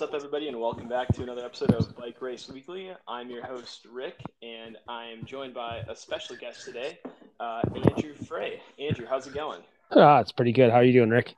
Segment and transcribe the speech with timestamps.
[0.00, 2.90] What's up, everybody, and welcome back to another episode of Bike Race Weekly.
[3.06, 6.98] I'm your host, Rick, and I'm joined by a special guest today,
[7.38, 8.62] uh, Andrew Frey.
[8.78, 9.60] Andrew, how's it going?
[9.90, 10.70] Ah, it's pretty good.
[10.70, 11.34] How are you doing, Rick?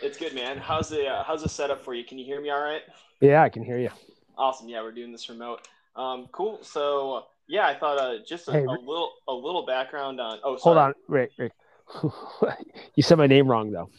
[0.00, 0.58] It's good, man.
[0.58, 2.04] How's the uh, how's the setup for you?
[2.04, 2.82] Can you hear me all right?
[3.20, 3.90] Yeah, I can hear you.
[4.38, 4.68] Awesome.
[4.68, 5.66] Yeah, we're doing this remote.
[5.96, 6.60] Um, cool.
[6.62, 10.38] So yeah, I thought uh, just a, Hey, a little a little background on.
[10.44, 11.32] Oh, Hold on, Rick.
[11.36, 11.52] Rick.
[12.94, 13.90] you said my name wrong though.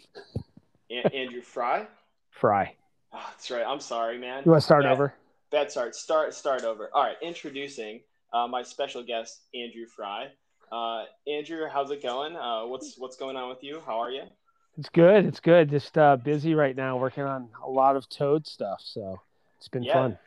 [0.90, 1.86] An- Andrew Fry.
[2.32, 2.76] Fry.
[3.16, 3.64] Oh, that's right.
[3.66, 4.44] I'm sorry, man.
[4.46, 5.14] You want to start over?
[5.50, 5.96] Bad start.
[5.96, 6.90] Start start over.
[6.94, 7.16] All right.
[7.22, 8.02] Introducing
[8.34, 10.28] uh, my special guest, Andrew Fry.
[10.70, 12.36] Uh, Andrew, how's it going?
[12.36, 13.82] Uh, what's what's going on with you?
[13.86, 14.24] How are you?
[14.78, 15.26] It's good.
[15.26, 15.70] It's good.
[15.70, 18.82] Just uh, busy right now, working on a lot of Toad stuff.
[18.84, 19.22] So
[19.58, 19.94] it's been Yeah.
[19.94, 20.18] fun.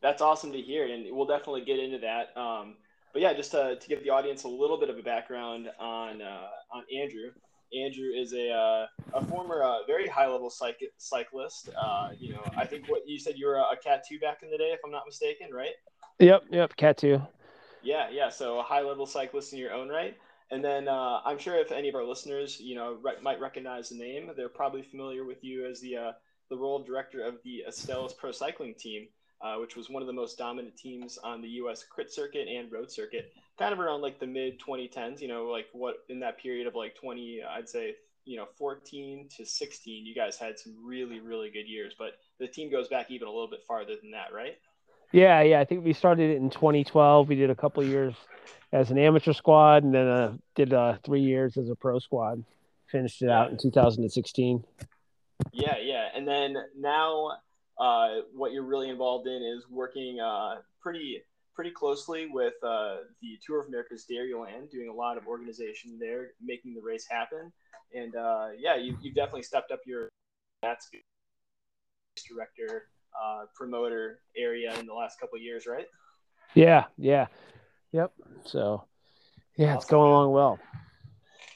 [0.00, 2.34] That's awesome to hear, and we'll definitely get into that.
[2.40, 2.76] Um,
[3.12, 6.22] but yeah, just to, to give the audience a little bit of a background on
[6.22, 7.32] uh, on Andrew.
[7.76, 11.70] Andrew is a uh, a former uh, very high level cyc- cyclist.
[11.78, 14.50] Uh, you know, I think what you said you were a Cat two back in
[14.50, 15.74] the day, if I'm not mistaken, right?
[16.18, 16.44] Yep.
[16.50, 16.76] Yep.
[16.76, 17.20] Cat two.
[17.82, 18.28] Yeah, yeah.
[18.28, 20.16] So a high level cyclist in your own right.
[20.50, 23.90] And then uh, I'm sure if any of our listeners, you know, re- might recognize
[23.90, 26.12] the name, they're probably familiar with you as the uh,
[26.50, 29.08] the role of director of the Astellas Pro Cycling Team,
[29.42, 31.84] uh, which was one of the most dominant teams on the U.S.
[31.84, 35.20] crit circuit and road circuit, kind of around like the mid 2010s.
[35.20, 39.28] You know, like what in that period of like 20, I'd say, you know, 14
[39.36, 41.94] to 16, you guys had some really really good years.
[41.98, 44.58] But the team goes back even a little bit farther than that, right?
[45.12, 45.42] Yeah.
[45.42, 45.60] Yeah.
[45.60, 47.28] I think we started it in 2012.
[47.28, 48.14] We did a couple years
[48.72, 52.44] as an amateur squad, and then uh, did uh, three years as a pro squad.
[52.90, 54.64] Finished it out in 2016.
[55.52, 56.08] Yeah, yeah.
[56.14, 57.32] And then now,
[57.78, 61.22] uh, what you're really involved in is working uh, pretty
[61.58, 66.28] pretty closely with uh, the Tour of America's Dairyland, doing a lot of organization there,
[66.40, 67.52] making the race happen.
[67.92, 70.08] And uh, yeah, you, you've definitely stepped up your
[70.62, 70.88] that's
[72.28, 72.84] director
[73.20, 75.86] uh, promoter area in the last couple of years, right?
[76.54, 76.84] Yeah.
[76.96, 77.26] Yeah.
[77.90, 78.12] Yep.
[78.44, 78.84] So
[79.56, 80.60] yeah, it's going along well.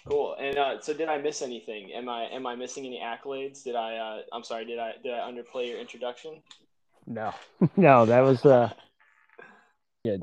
[0.08, 0.34] Cool.
[0.40, 1.92] And uh, so, did I miss anything?
[1.92, 3.62] Am I am I missing any accolades?
[3.62, 3.98] Did I?
[3.98, 4.64] Uh, I'm sorry.
[4.64, 6.42] Did I did I underplay your introduction?
[7.06, 7.32] No.
[7.76, 8.72] no, that was uh
[10.04, 10.22] good.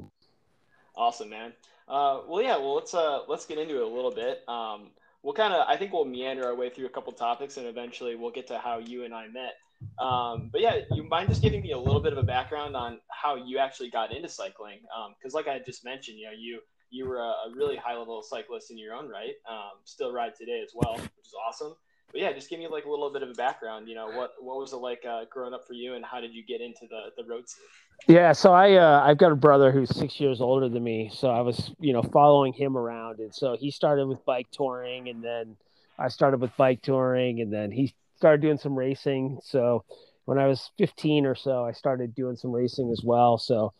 [0.95, 1.53] Awesome, man.
[1.88, 2.57] Uh, well, yeah.
[2.57, 4.44] Well, let's uh, let's get into it a little bit.
[4.47, 4.91] Um,
[5.23, 8.16] we'll kind of, I think we'll meander our way through a couple topics, and eventually
[8.16, 9.56] we'll get to how you and I met.
[9.97, 13.00] Um, but yeah, you mind just giving me a little bit of a background on
[13.09, 14.79] how you actually got into cycling?
[15.18, 18.22] Because, like I just mentioned, you know, you you were a, a really high level
[18.22, 19.35] cyclist in your own right.
[19.50, 21.75] Um, still ride today as well, which is awesome.
[22.12, 23.88] But yeah, just give me like a little bit of a background.
[23.88, 26.34] You know, what what was it like uh, growing up for you, and how did
[26.34, 27.66] you get into the the road scene?
[28.08, 31.30] Yeah, so I uh, I've got a brother who's six years older than me, so
[31.30, 35.24] I was you know following him around, and so he started with bike touring, and
[35.24, 35.56] then
[36.00, 39.40] I started with bike touring, and then he started doing some racing.
[39.44, 39.84] So
[40.25, 43.38] when I was 15 or so, I started doing some racing as well.
[43.38, 43.74] So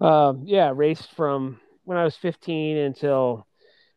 [0.00, 3.46] um, yeah, raced from when I was 15 until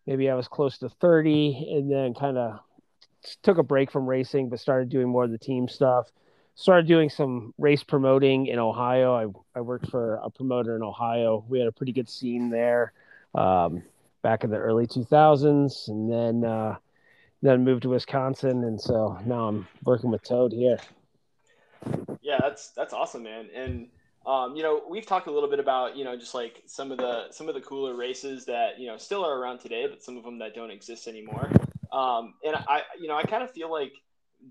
[0.05, 2.59] maybe I was close to 30, and then kind of
[3.43, 6.11] took a break from racing, but started doing more of the team stuff
[6.59, 9.15] started doing some race promoting in Ohio.
[9.15, 11.45] I, I worked for a promoter in Ohio.
[11.47, 12.91] We had a pretty good scene there
[13.33, 13.81] um,
[14.23, 16.75] back in the early 2000s, and then uh,
[17.41, 20.77] then moved to Wisconsin, and so now I'm working with Toad here.
[22.21, 23.47] Yeah, that's that's awesome, man.
[23.55, 23.87] And
[24.25, 26.97] um, you know, we've talked a little bit about you know just like some of
[26.97, 30.17] the some of the cooler races that you know still are around today, but some
[30.17, 31.49] of them that don't exist anymore.
[31.91, 33.93] Um, and I, you know, I kind of feel like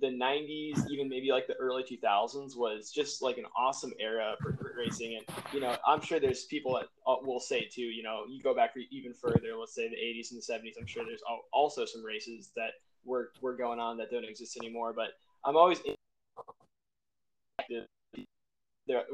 [0.00, 4.52] the 90s even maybe like the early 2000s was just like an awesome era for
[4.52, 5.16] crit racing.
[5.16, 8.42] And you know i'm sure there's people that uh, will say too you know you
[8.42, 11.22] go back even further let's say the 80s and the 70s i'm sure there's
[11.52, 12.72] also some races that
[13.04, 14.92] were, were going on that don't exist anymore.
[14.92, 15.12] But
[15.44, 15.80] i'm always
[18.86, 19.04] there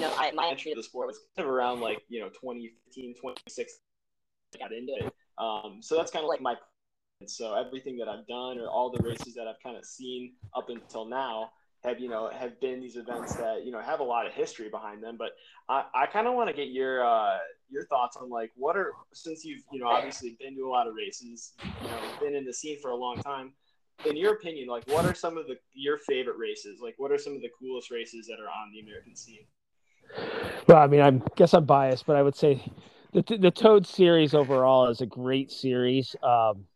[0.00, 3.14] know, I, my entry to the sport was kind of around like you know 2015
[3.14, 3.93] 2016 I
[4.58, 6.54] got into it um, so that's kind of like my
[7.26, 10.68] so everything that I've done or all the races that I've kind of seen up
[10.68, 11.50] until now
[11.84, 14.68] have you know have been these events that you know have a lot of history
[14.68, 15.16] behind them.
[15.18, 15.30] But
[15.68, 17.38] I, I kind of want to get your uh,
[17.70, 20.86] your thoughts on like what are since you've you know obviously been to a lot
[20.86, 21.52] of races,
[21.82, 23.52] you know been in the scene for a long time.
[24.06, 26.80] In your opinion, like what are some of the your favorite races?
[26.82, 29.46] Like what are some of the coolest races that are on the American scene?
[30.66, 32.62] Well, I mean, I guess I'm biased, but I would say
[33.14, 36.14] the the Toad series overall is a great series.
[36.22, 36.66] Um,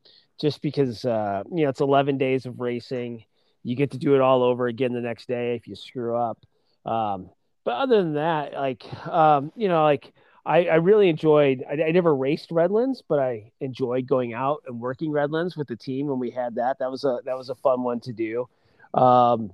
[0.41, 3.25] just because uh, you know it's 11 days of racing,
[3.65, 6.39] you get to do it all over again the next day if you screw up.
[6.87, 7.31] Um,
[7.65, 10.13] but other than that, like um, you know, like
[10.47, 11.65] I, I really enjoyed.
[11.69, 15.77] I, I never raced Redlands, but I enjoyed going out and working Redlands with the
[15.77, 16.79] team when we had that.
[16.79, 18.49] That was a that was a fun one to do.
[18.95, 19.53] Um,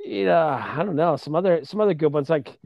[0.00, 2.58] you know, I don't know some other some other good ones like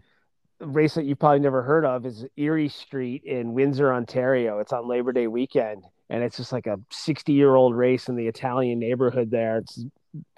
[0.62, 4.58] race that you've probably never heard of is Erie Street in Windsor, Ontario.
[4.58, 8.16] It's on Labor Day weekend, and it's just like a 60 year old race in
[8.16, 9.58] the Italian neighborhood there.
[9.58, 9.84] It's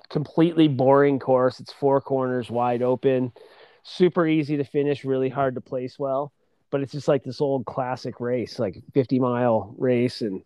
[0.08, 1.60] completely boring course.
[1.60, 3.32] It's four corners wide open,
[3.82, 6.32] super easy to finish, really hard to place well.
[6.70, 10.42] But it's just like this old classic race, like 50 mile race, and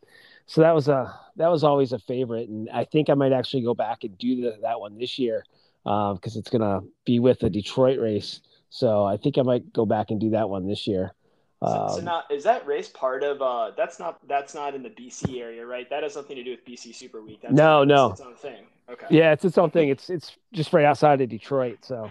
[0.47, 2.49] so that was a that was always a favorite.
[2.49, 5.45] And I think I might actually go back and do the, that one this year
[5.85, 8.41] because uh, it's gonna be with the Detroit race.
[8.71, 11.13] So I think I might go back and do that one this year.
[11.61, 14.83] Um, so, so now is that race part of uh that's not that's not in
[14.83, 15.91] the BC area, right?
[15.91, 17.41] That has something to do with BC Super Week.
[17.43, 18.13] That's no, no.
[18.13, 18.65] Its own thing.
[18.89, 19.07] Okay.
[19.11, 19.89] Yeah, it's its own thing.
[19.89, 21.79] It's it's just right outside of Detroit.
[21.83, 22.11] So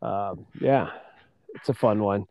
[0.00, 0.90] um, yeah,
[1.54, 2.26] it's a fun one.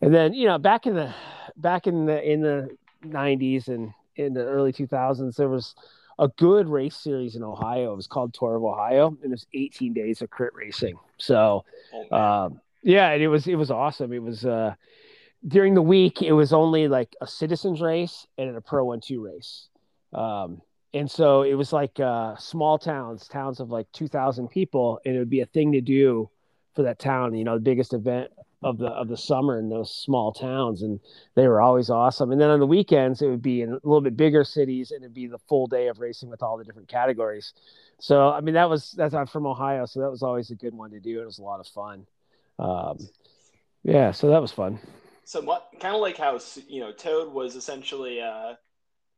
[0.00, 1.14] And then, you know, back in the
[1.56, 5.74] back in the in the nineties and in the early two thousands, there was
[6.18, 7.92] a good race series in Ohio.
[7.92, 10.96] It was called Tour of Ohio, and it was 18 days of crit racing.
[11.18, 14.12] So, oh, um, yeah, and it was it was awesome.
[14.12, 14.74] It was uh,
[15.46, 16.22] during the week.
[16.22, 19.68] It was only like a citizens race and a pro one two race,
[20.12, 20.60] um,
[20.92, 25.16] and so it was like uh, small towns, towns of like two thousand people, and
[25.16, 26.28] it would be a thing to do
[26.74, 27.34] for that town.
[27.34, 28.30] You know, the biggest event
[28.62, 31.00] of the of the summer in those small towns, and
[31.36, 32.32] they were always awesome.
[32.32, 35.02] And then on the weekends, it would be in a little bit bigger cities, and
[35.02, 37.54] it'd be the full day of racing with all the different categories.
[37.98, 40.74] So, I mean, that was that's I'm from Ohio, so that was always a good
[40.74, 41.22] one to do.
[41.22, 42.06] It was a lot of fun.
[42.58, 42.98] Um,
[43.82, 44.78] yeah, so that was fun.
[45.24, 48.54] So what kind of like how you know Toad was essentially uh,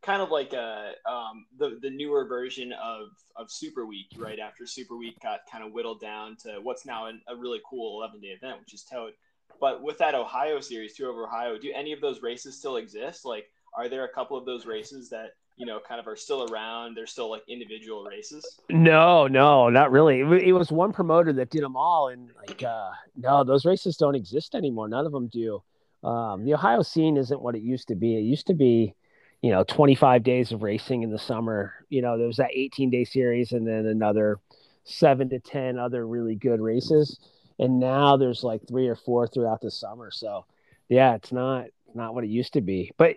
[0.03, 4.67] kind of like a um, the the newer version of of Super Week, right after
[4.67, 8.21] Super Week got kind of whittled down to what's now an, a really cool 11
[8.21, 9.13] day event, which is Toad.
[9.61, 13.25] But with that Ohio series, Tour of Ohio, do any of those races still exist?
[13.25, 13.47] Like,
[13.77, 16.97] are there a couple of those races that you know, kind of are still around.
[16.97, 18.61] They're still like individual races.
[18.69, 20.21] No, no, not really.
[20.21, 24.15] It, was one promoter that did them all, and like, uh, no, those races don't
[24.15, 24.89] exist anymore.
[24.89, 25.63] None of them do.
[26.05, 28.17] Um, the Ohio scene isn't what it used to be.
[28.17, 28.95] It used to be,
[29.41, 31.73] you know, 25 days of racing in the summer.
[31.89, 34.39] You know, there was that 18 day series, and then another
[34.85, 37.19] seven to 10 other really good races.
[37.59, 40.11] And now there's like three or four throughout the summer.
[40.11, 40.45] So,
[40.89, 42.93] yeah, it's not not what it used to be.
[42.99, 43.17] But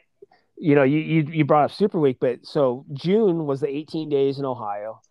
[0.59, 4.09] you know, you, you you brought up Super Week, but so June was the 18
[4.09, 5.01] days in Ohio,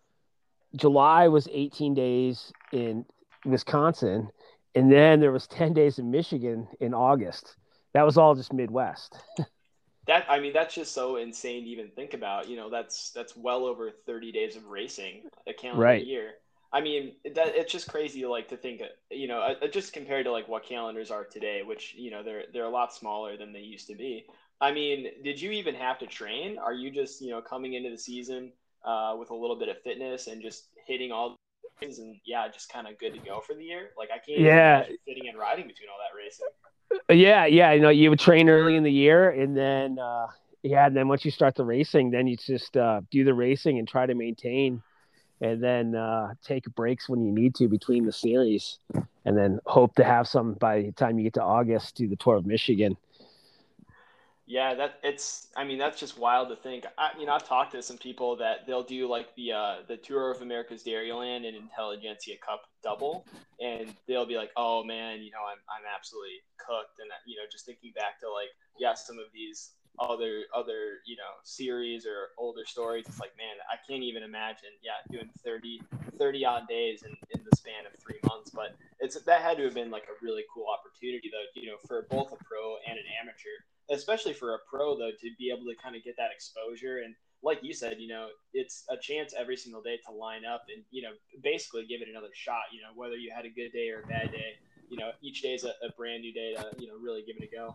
[0.75, 3.05] July was 18 days in
[3.45, 4.29] Wisconsin,
[4.75, 7.55] and then there was 10 days in Michigan in August.
[7.93, 9.17] That was all just Midwest.
[10.07, 12.47] that I mean, that's just so insane to even think about.
[12.47, 16.05] You know, that's that's well over 30 days of racing a calendar right.
[16.05, 16.33] year.
[16.71, 20.31] I mean, that it's just crazy, like to think, you know, uh, just compared to
[20.31, 23.61] like what calendars are today, which you know they're they're a lot smaller than they
[23.61, 24.27] used to be.
[24.61, 26.57] I mean, did you even have to train?
[26.57, 28.51] Are you just, you know, coming into the season
[28.83, 31.37] uh, with a little bit of fitness and just hitting all
[31.79, 33.91] things and yeah, just kind of good to go for the year?
[33.97, 36.47] Like I can't yeah fitting and riding between all that racing.
[37.09, 40.27] Yeah, yeah, you know, you would train early in the year and then uh,
[40.63, 43.79] yeah, and then once you start the racing, then you just uh, do the racing
[43.79, 44.81] and try to maintain
[45.41, 48.79] and then uh, take breaks when you need to between the series
[49.25, 52.17] and then hope to have some by the time you get to August to the
[52.17, 52.97] Tour of Michigan.
[54.49, 55.45] Yeah, that it's.
[55.55, 56.83] I mean, that's just wild to think.
[56.97, 59.95] I, you know, I've talked to some people that they'll do like the uh, the
[59.95, 63.27] Tour of America's Dairyland and Intelligentsia Cup double,
[63.61, 67.45] and they'll be like, "Oh man, you know, I'm I'm absolutely cooked." And you know,
[67.51, 72.29] just thinking back to like, yeah, some of these other other you know series or
[72.37, 74.73] older stories, it's like, man, I can't even imagine.
[74.81, 75.81] Yeah, doing 30,
[76.17, 79.63] 30 odd days in, in the span of three months, but it's that had to
[79.63, 82.97] have been like a really cool opportunity though, you know, for both a pro and
[82.97, 83.63] an amateur.
[83.91, 87.01] Especially for a pro though to be able to kind of get that exposure.
[87.03, 90.65] And like you said you know it's a chance every single day to line up
[90.73, 93.71] and you know basically give it another shot you know whether you had a good
[93.71, 96.53] day or a bad day you know each day is a, a brand new day
[96.53, 97.73] to you know really give it a go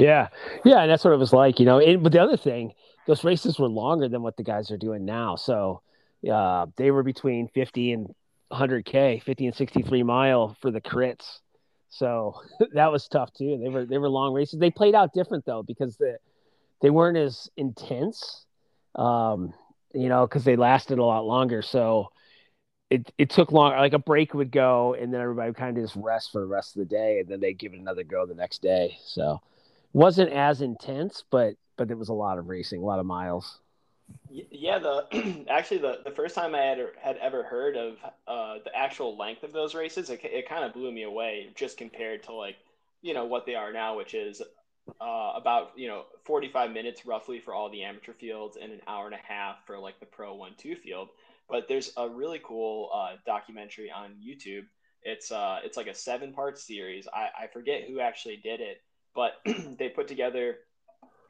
[0.00, 0.28] yeah
[0.64, 2.72] yeah and that's what it was like you know and, but the other thing
[3.06, 5.82] those races were longer than what the guys are doing now so
[6.30, 8.14] uh, they were between 50 and
[8.52, 11.40] 100k 50 and 63 mile for the crits
[11.90, 12.40] so
[12.72, 13.58] that was tough too.
[13.62, 14.58] They were they were long races.
[14.58, 16.14] They played out different though because they
[16.80, 18.46] they weren't as intense,
[18.94, 19.52] um,
[19.92, 21.60] you know, because they lasted a lot longer.
[21.60, 22.08] So
[22.88, 23.72] it it took long.
[23.72, 26.46] Like a break would go, and then everybody would kind of just rest for the
[26.46, 28.96] rest of the day, and then they give it another go the next day.
[29.04, 29.40] So
[29.92, 33.60] wasn't as intense, but but it was a lot of racing, a lot of miles.
[34.28, 38.74] Yeah, the actually the, the first time I had had ever heard of uh, the
[38.76, 42.32] actual length of those races, it, it kind of blew me away just compared to
[42.34, 42.56] like
[43.02, 44.40] you know what they are now, which is
[45.00, 49.06] uh, about you know 45 minutes roughly for all the amateur fields and an hour
[49.06, 51.08] and a half for like the pro one two field.
[51.48, 54.64] But there's a really cool uh, documentary on YouTube
[55.02, 57.08] It's uh, it's like a seven part series.
[57.12, 58.82] I, I forget who actually did it,
[59.14, 59.32] but
[59.78, 60.58] they put together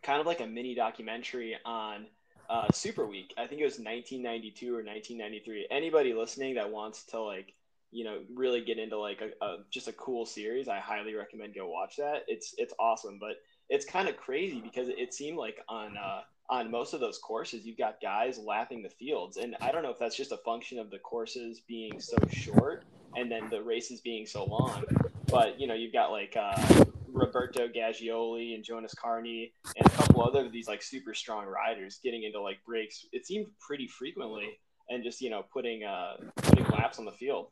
[0.02, 2.06] kind of like a mini documentary on
[2.48, 3.32] uh, Super Week.
[3.38, 5.68] I think it was 1992 or 1993.
[5.70, 7.54] Anybody listening that wants to like,
[7.92, 11.54] you know, really get into like a, a just a cool series, I highly recommend
[11.54, 12.24] go watch that.
[12.28, 13.36] It's it's awesome, but
[13.68, 17.64] it's kind of crazy because it seemed like on uh, on most of those courses
[17.64, 20.78] you've got guys lapping the fields, and I don't know if that's just a function
[20.78, 22.84] of the courses being so short
[23.16, 24.84] and then the races being so long,
[25.28, 30.22] but you know you've got like uh, Roberto Gaggioli and Jonas Carney and a couple
[30.22, 33.06] other of these like super strong riders getting into like breaks.
[33.12, 37.48] It seemed pretty frequently and just you know putting uh putting laps on the field.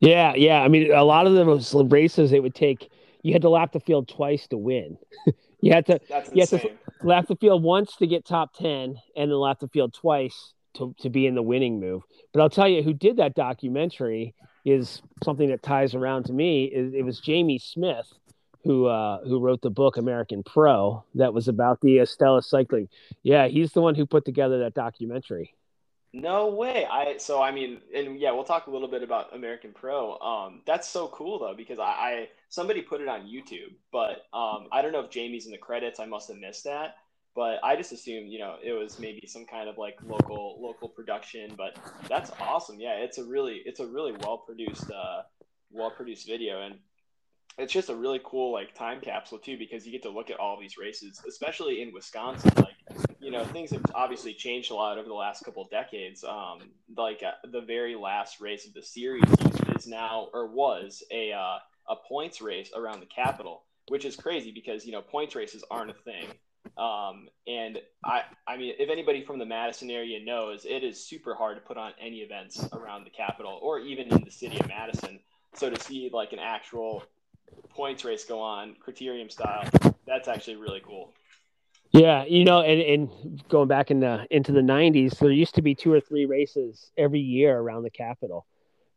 [0.00, 0.60] Yeah, yeah.
[0.60, 2.90] I mean, a lot of those races it would take
[3.22, 4.98] you had to lap the field twice to win.
[5.60, 6.70] you had to That's you had to
[7.02, 10.94] lap the field once to get top ten, and then lap the field twice to
[11.00, 12.02] to be in the winning move.
[12.32, 14.34] But I'll tell you, who did that documentary
[14.64, 16.66] is something that ties around to me.
[16.66, 18.06] Is it was Jamie Smith
[18.66, 22.88] who uh, who wrote the book American Pro that was about the Astella cycling.
[23.22, 25.54] Yeah, he's the one who put together that documentary.
[26.12, 26.84] No way.
[26.84, 30.18] I so I mean, and yeah, we'll talk a little bit about American Pro.
[30.18, 34.66] Um, that's so cool though because I, I somebody put it on YouTube, but um,
[34.72, 36.00] I don't know if Jamie's in the credits.
[36.00, 36.96] I must have missed that.
[37.36, 40.88] But I just assumed, you know, it was maybe some kind of like local local
[40.88, 41.52] production.
[41.56, 41.76] But
[42.08, 42.80] that's awesome.
[42.80, 45.22] Yeah, it's a really it's a really well produced uh,
[45.70, 46.76] well produced video, and
[47.58, 50.38] it's just a really cool like time capsule too because you get to look at
[50.38, 52.52] all these races, especially in Wisconsin.
[52.56, 52.74] Like,
[53.20, 56.22] you know, things have obviously changed a lot over the last couple decades.
[56.22, 56.58] Um,
[56.96, 59.24] like uh, the very last race of the series
[59.74, 61.58] is now or was a uh,
[61.88, 65.90] a points race around the Capitol, which is crazy because you know points races aren't
[65.90, 66.26] a thing.
[66.76, 71.34] Um, and I, I mean, if anybody from the Madison area knows, it is super
[71.34, 74.68] hard to put on any events around the Capitol or even in the city of
[74.68, 75.20] Madison.
[75.54, 77.04] So to see like an actual
[77.70, 79.68] points race go on, criterium style.
[80.06, 81.12] That's actually really cool.
[81.92, 85.62] Yeah, you know, and, and going back in the, into the '90s, there used to
[85.62, 88.46] be two or three races every year around the Capitol,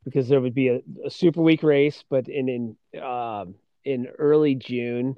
[0.03, 4.55] because there would be a, a Super Week race, but in in um, in early
[4.55, 5.15] June,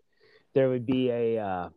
[0.53, 1.69] there would be a uh,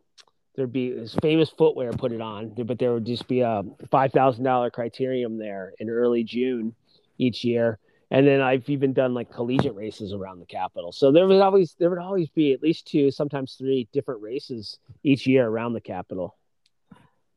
[0.55, 4.43] there'd be famous footwear put it on, but there would just be a five thousand
[4.43, 6.75] dollar criterium there in early June
[7.17, 7.79] each year,
[8.15, 10.93] and then I've even done like collegiate races around the capital.
[10.93, 14.79] So there would always there would always be at least two, sometimes three different races
[15.03, 16.37] each year around the capital.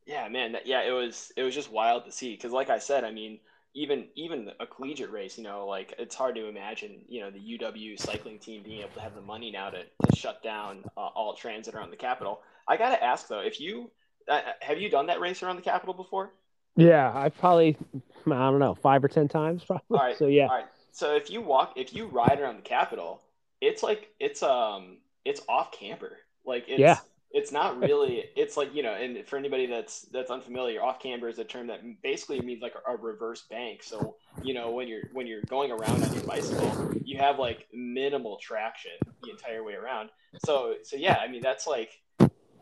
[0.05, 0.53] Yeah, man.
[0.53, 3.11] That, yeah, it was it was just wild to see because, like I said, I
[3.11, 3.39] mean,
[3.73, 7.39] even even a collegiate race, you know, like it's hard to imagine, you know, the
[7.39, 11.07] UW cycling team being able to have the money now to, to shut down uh,
[11.07, 12.39] all transit around the capital.
[12.69, 13.91] I gotta ask though, if you
[14.29, 16.31] uh, have you done that race around the capital before?
[16.79, 17.77] Yeah, I probably
[18.25, 19.83] I don't know five or ten times probably.
[19.91, 20.15] All right.
[20.19, 20.43] So yeah.
[20.47, 20.65] All right.
[20.91, 23.21] So if you walk, if you ride around the Capitol,
[23.61, 26.17] it's like it's um it's off camber.
[26.45, 26.97] Like it's Yeah.
[27.31, 28.25] it's not really.
[28.35, 31.67] It's like you know, and for anybody that's that's unfamiliar, off camber is a term
[31.67, 33.83] that basically means like a, a reverse bank.
[33.83, 37.67] So you know when you're when you're going around on your bicycle, you have like
[37.73, 38.91] minimal traction
[39.23, 40.09] the entire way around.
[40.45, 41.91] So so yeah, I mean that's like.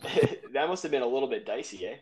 [0.53, 1.95] that must have been a little bit dicey, eh?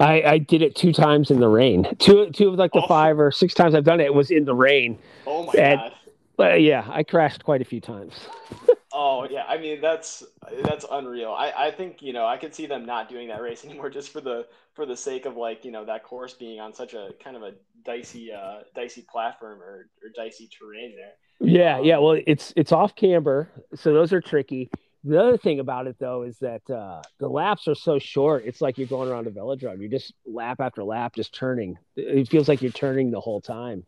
[0.00, 1.86] I, I did it two times in the rain.
[1.98, 2.86] Two two of like the Oh.
[2.86, 4.98] five or six times I've done it, it was in the rain.
[5.26, 5.92] Oh my And- god.
[6.34, 8.14] But yeah, I crashed quite a few times.
[8.94, 10.22] Oh yeah, I mean that's
[10.64, 11.30] that's unreal.
[11.32, 14.10] I, I think you know I could see them not doing that race anymore just
[14.10, 17.08] for the for the sake of like you know that course being on such a
[17.24, 17.52] kind of a
[17.86, 21.12] dicey uh dicey platform or, or dicey terrain there.
[21.40, 21.96] Yeah, yeah.
[21.96, 24.70] Well, it's it's off camber, so those are tricky.
[25.04, 28.44] The other thing about it though is that uh, the laps are so short.
[28.46, 29.80] It's like you're going around a velodrome.
[29.80, 31.76] You're just lap after lap, just turning.
[31.96, 33.84] It feels like you're turning the whole time.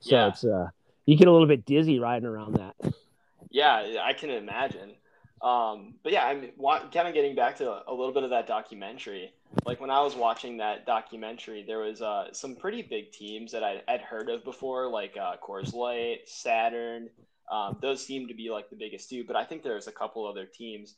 [0.00, 0.28] So Yeah.
[0.28, 0.68] it's uh,
[1.06, 2.74] you get a little bit dizzy riding around that.
[3.50, 4.94] Yeah, I can imagine.
[5.42, 6.50] Um, but yeah, I'm
[6.90, 9.34] kind of getting back to a little bit of that documentary.
[9.66, 13.62] Like when I was watching that documentary, there was uh, some pretty big teams that
[13.62, 17.10] I, I'd heard of before, like uh, Coors Light, Saturn.
[17.50, 20.26] Um, those seem to be like the biggest two, but I think there's a couple
[20.26, 20.94] other teams.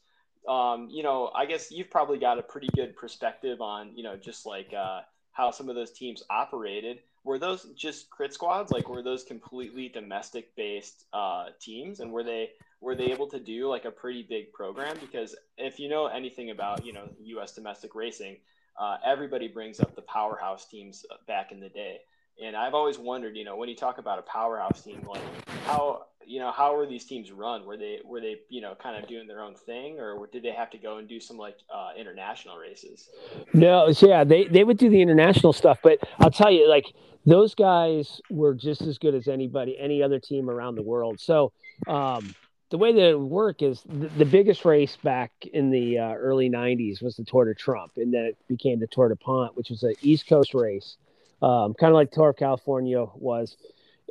[0.48, 4.16] Um, you know, I guess you've probably got a pretty good perspective on, you know,
[4.16, 5.00] just like uh,
[5.32, 7.00] how some of those teams operated.
[7.24, 8.70] Were those just crit squads?
[8.70, 12.50] Like, were those completely domestic based uh, teams, and were they
[12.80, 14.96] were they able to do like a pretty big program?
[15.00, 17.52] Because if you know anything about you know U.S.
[17.52, 18.36] domestic racing,
[18.80, 21.98] uh, everybody brings up the powerhouse teams back in the day.
[22.42, 25.22] And I've always wondered, you know, when you talk about a powerhouse team, like
[25.64, 27.64] how you know how were these teams run?
[27.64, 30.50] Were they were they you know kind of doing their own thing, or did they
[30.50, 33.08] have to go and do some like uh, international races?
[33.54, 36.86] No, so yeah, they they would do the international stuff, but I'll tell you, like
[37.24, 41.20] those guys were just as good as anybody, any other team around the world.
[41.20, 41.52] So.
[41.86, 42.34] Um,
[42.68, 46.14] the way that it would work is the, the biggest race back in the uh,
[46.14, 49.70] early 90s was the Tour de Trump, and then it became the Tour DuPont, which
[49.70, 50.96] was an East Coast race,
[51.42, 53.56] um, kind of like Tour of California was.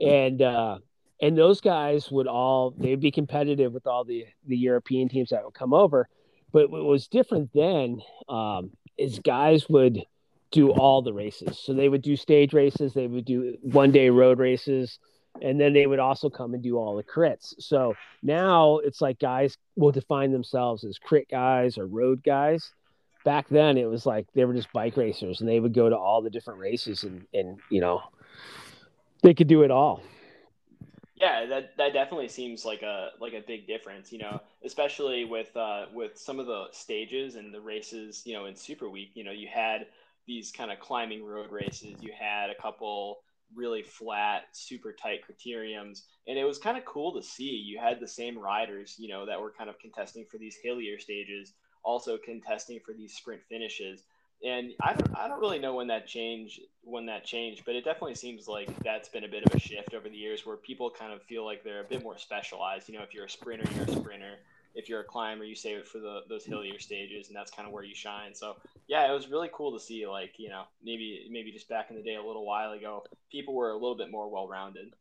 [0.01, 0.79] And uh,
[1.21, 5.43] and those guys would all they'd be competitive with all the the European teams that
[5.43, 6.09] would come over.
[6.51, 10.03] But what was different then um, is guys would
[10.51, 11.59] do all the races.
[11.59, 14.99] So they would do stage races, they would do one day road races,
[15.41, 17.55] and then they would also come and do all the crits.
[17.59, 22.71] So now it's like guys will define themselves as crit guys or road guys.
[23.25, 25.97] Back then it was like they were just bike racers and they would go to
[25.97, 28.01] all the different races and and you know
[29.21, 30.01] they could do it all.
[31.15, 35.55] Yeah, that that definitely seems like a like a big difference, you know, especially with
[35.55, 39.11] uh, with some of the stages and the races, you know, in Super Week.
[39.15, 39.87] You know, you had
[40.27, 41.95] these kind of climbing road races.
[42.01, 43.19] You had a couple
[43.55, 47.63] really flat, super tight criteriums, and it was kind of cool to see.
[47.65, 50.99] You had the same riders, you know, that were kind of contesting for these hillier
[50.99, 51.53] stages,
[51.85, 54.03] also contesting for these sprint finishes
[54.43, 57.83] and I don't, I don't really know when that change when that changed, but it
[57.83, 60.89] definitely seems like that's been a bit of a shift over the years where people
[60.89, 62.87] kind of feel like they're a bit more specialized.
[62.87, 64.35] You know, if you're a sprinter, you're a sprinter.
[64.75, 67.67] If you're a climber, you save it for the those hillier stages, and that's kind
[67.67, 68.35] of where you shine.
[68.35, 70.05] So yeah, it was really cool to see.
[70.05, 73.55] Like you know, maybe maybe just back in the day, a little while ago, people
[73.55, 74.93] were a little bit more well rounded.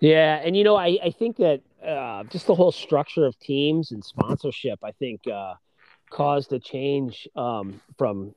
[0.00, 3.92] Yeah, and you know, I I think that uh, just the whole structure of teams
[3.92, 5.26] and sponsorship, I think.
[5.26, 5.54] Uh,
[6.10, 8.34] caused a change um, from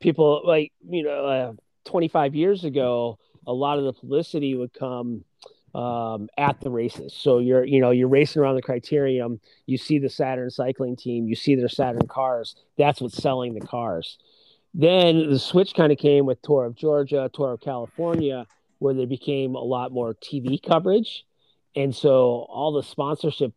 [0.00, 1.52] people like you know uh,
[1.84, 5.24] 25 years ago a lot of the publicity would come
[5.74, 7.14] um, at the races.
[7.14, 9.40] So you're you know you're racing around the criterium.
[9.66, 11.28] You see the saturn cycling team.
[11.28, 12.56] You see their saturn cars.
[12.76, 14.18] That's what's selling the cars.
[14.74, 18.46] Then the switch kind of came with tour of georgia tour of california
[18.78, 21.24] where there became a lot more tv coverage.
[21.76, 23.52] And so all the sponsorship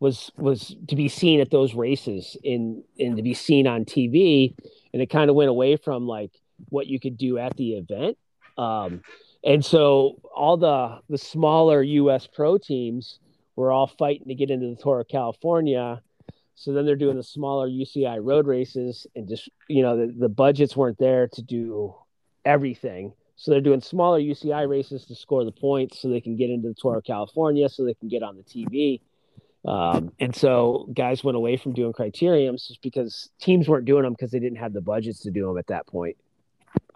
[0.00, 4.54] was was to be seen at those races in and to be seen on tv
[4.94, 6.30] and it kind of went away from like
[6.68, 8.16] what you could do at the event.
[8.56, 9.02] Um,
[9.42, 12.26] and so all the the smaller U.S.
[12.26, 13.18] pro teams
[13.56, 16.00] were all fighting to get into the Tour of California.
[16.54, 20.28] So then they're doing the smaller UCI road races, and just you know the, the
[20.28, 21.94] budgets weren't there to do
[22.44, 23.12] everything.
[23.36, 26.68] So they're doing smaller UCI races to score the points, so they can get into
[26.68, 29.00] the Tour of California, so they can get on the TV.
[29.66, 34.12] Um, and so guys went away from doing criteriums just because teams weren't doing them
[34.12, 36.16] because they didn't have the budgets to do them at that point.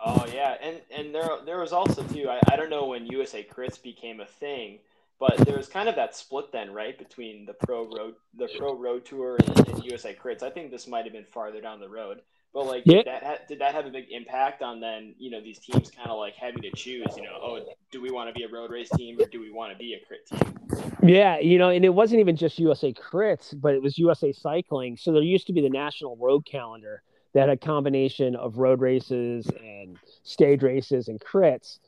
[0.01, 2.29] Oh yeah, and and there there was also too.
[2.29, 4.79] I, I don't know when USA Crits became a thing,
[5.19, 8.75] but there was kind of that split then, right, between the pro road the pro
[8.75, 10.43] road tour and, and USA Crits.
[10.43, 12.21] I think this might have been farther down the road.
[12.55, 12.99] But like, yeah.
[12.99, 15.91] did that ha- did that have a big impact on then you know these teams
[15.91, 17.09] kind of like having to choose?
[17.17, 19.51] You know, oh, do we want to be a road race team or do we
[19.51, 20.88] want to be a crit team?
[21.03, 24.97] Yeah, you know, and it wasn't even just USA Crits, but it was USA Cycling.
[24.97, 27.03] So there used to be the national road calendar
[27.35, 31.79] that had a combination of road races and stage races and crits.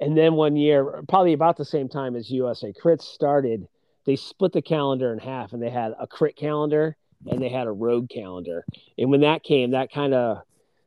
[0.00, 3.66] And then one year, probably about the same time as USA Crits started,
[4.06, 7.66] they split the calendar in half and they had a crit calendar and they had
[7.66, 8.64] a road calendar.
[8.98, 10.42] And when that came, that kind of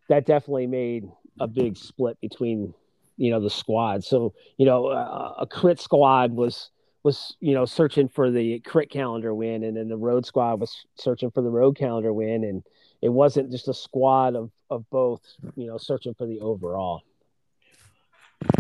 [0.09, 2.73] that definitely made a big split between
[3.17, 4.03] you know the squad.
[4.03, 6.69] So you know uh, a crit squad was
[7.03, 10.85] was you know searching for the crit calendar win, and then the road squad was
[10.95, 12.63] searching for the road calendar win, and
[13.01, 15.21] it wasn't just a squad of of both
[15.55, 17.03] you know searching for the overall.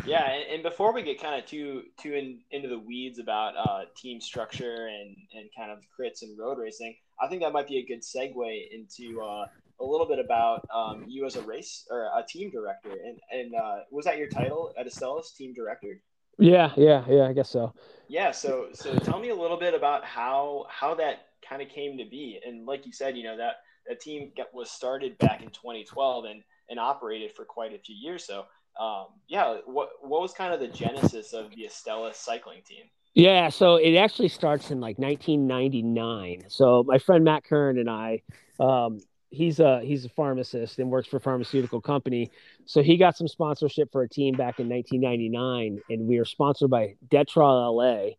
[0.05, 3.55] Yeah, and, and, before we get kind of too too in, into the weeds about
[3.57, 7.67] uh, team structure and and kind of crits and road racing, I think that might
[7.67, 9.45] be a good segue into uh,
[9.79, 12.91] a little bit about um, you as a race or a team director.
[12.91, 16.01] And and uh, was that your title at Astellas, team director?
[16.39, 17.27] Yeah, yeah, yeah.
[17.27, 17.73] I guess so.
[18.07, 18.31] Yeah.
[18.31, 22.05] So so tell me a little bit about how how that kind of came to
[22.05, 22.39] be.
[22.45, 26.43] And like you said, you know that that team was started back in 2012 and
[26.69, 28.25] and operated for quite a few years.
[28.25, 28.45] So
[28.79, 32.85] um, yeah, what what was kind of the genesis of the Astella cycling team?
[33.13, 36.45] Yeah, so it actually starts in like 1999.
[36.47, 38.23] So my friend Matt Kern and I,
[38.59, 38.99] um,
[39.33, 42.31] he's a he's a pharmacist and works for a pharmaceutical company.
[42.65, 46.69] So he got some sponsorship for a team back in 1999, and we were sponsored
[46.69, 48.11] by Detrol LA,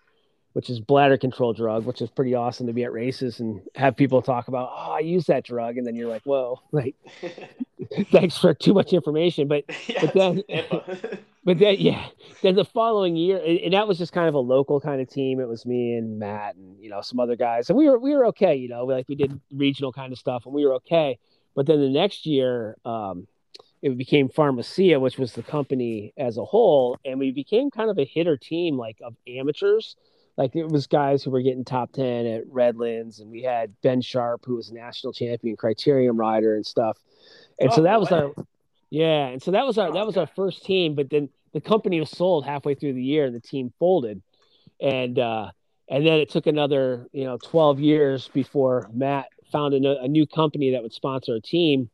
[0.52, 3.96] which is bladder control drug, which is pretty awesome to be at races and have
[3.96, 6.96] people talk about, oh, I use that drug, and then you're like, whoa, like,
[8.10, 10.42] thanks for too much information, but yeah, but then
[11.44, 12.06] but then yeah,
[12.42, 15.40] then the following year, and that was just kind of a local kind of team.
[15.40, 18.14] It was me and Matt and you know some other guys, and we were we
[18.14, 18.54] were okay.
[18.54, 21.18] You know, like we did regional kind of stuff, and we were okay.
[21.54, 23.26] But then the next year, um,
[23.82, 27.98] it became Pharmacia, which was the company as a whole, and we became kind of
[27.98, 29.96] a hitter team, like of amateurs.
[30.36, 34.00] Like it was guys who were getting top ten at Redlands, and we had Ben
[34.00, 36.98] Sharp, who was national champion criterium rider and stuff.
[37.60, 38.32] And oh, so that was our
[38.94, 40.94] yeah, and so that was our that was our first team.
[40.94, 44.22] But then the company was sold halfway through the year, and the team folded.
[44.80, 45.50] And uh,
[45.90, 50.28] and then it took another you know twelve years before Matt found a, a new
[50.28, 51.90] company that would sponsor a team,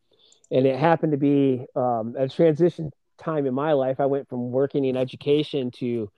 [0.51, 3.99] and it happened to be um, a transition time in my life.
[3.99, 6.11] I went from working in education to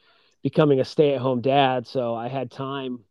[0.42, 3.04] becoming a stay-at-home dad, so I had time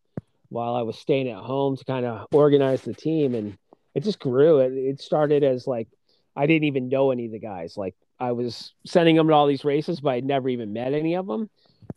[0.49, 3.57] while I was staying at home to kind of organize the team, and
[3.95, 4.59] it just grew.
[4.59, 5.87] It, it started as like
[6.35, 7.77] I didn't even know any of the guys.
[7.77, 11.15] Like I was sending them to all these races, but I'd never even met any
[11.15, 11.49] of them.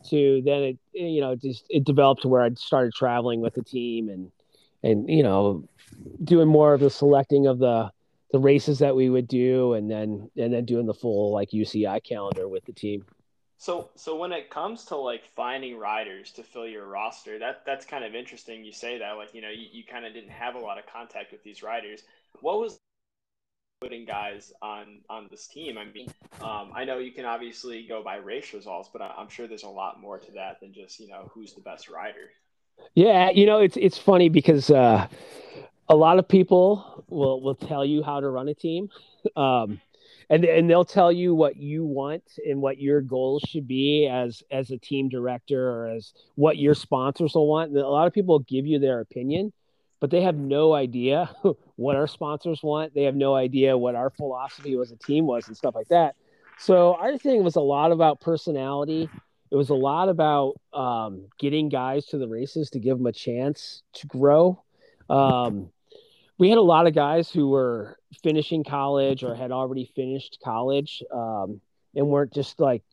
[0.09, 3.63] To then it, you know, just it developed to where I started traveling with the
[3.63, 4.31] team and
[4.83, 5.67] and you know,
[6.23, 7.91] doing more of the selecting of the
[8.31, 12.03] the races that we would do, and then and then doing the full like UCI
[12.03, 13.05] calendar with the team.
[13.57, 17.85] So, so when it comes to like finding riders to fill your roster, that that's
[17.85, 18.65] kind of interesting.
[18.65, 20.85] You say that, like you know, you, you kind of didn't have a lot of
[20.85, 22.03] contact with these riders.
[22.41, 22.79] What was
[23.81, 25.77] putting guys on on this team.
[25.77, 26.07] I mean,
[26.41, 29.69] um, I know you can obviously go by race results, but I'm sure there's a
[29.69, 32.31] lot more to that than just you know who's the best rider.
[32.93, 35.07] Yeah, you know it's it's funny because uh,
[35.89, 38.89] a lot of people will will tell you how to run a team,
[39.35, 39.81] um,
[40.29, 44.41] and and they'll tell you what you want and what your goals should be as
[44.51, 47.71] as a team director or as what your sponsors will want.
[47.71, 49.51] And a lot of people give you their opinion
[49.99, 51.29] but they have no idea
[51.75, 52.93] what our sponsors want.
[52.93, 56.15] They have no idea what our philosophy as a team was and stuff like that.
[56.57, 59.09] So our thing was a lot about personality.
[59.51, 63.11] It was a lot about um, getting guys to the races to give them a
[63.11, 64.63] chance to grow.
[65.09, 65.69] Um,
[66.37, 71.03] we had a lot of guys who were finishing college or had already finished college
[71.13, 71.61] um,
[71.95, 72.83] and weren't just like,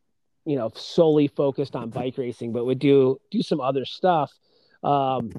[0.45, 4.33] you know, solely focused on bike racing, but would do do some other stuff.
[4.83, 5.33] Um,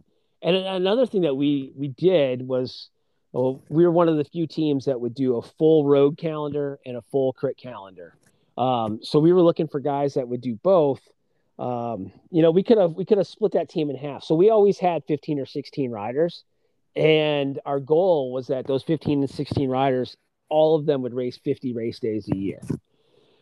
[0.43, 2.89] and another thing that we we did was
[3.33, 6.79] well, we were one of the few teams that would do a full road calendar
[6.85, 8.15] and a full crit calendar.
[8.57, 11.01] Um, so we were looking for guys that would do both.
[11.57, 14.23] Um, you know, we could have we could have split that team in half.
[14.23, 16.43] So we always had 15 or 16 riders,
[16.95, 20.15] and our goal was that those 15 and 16 riders,
[20.49, 22.61] all of them would race 50 race days a year.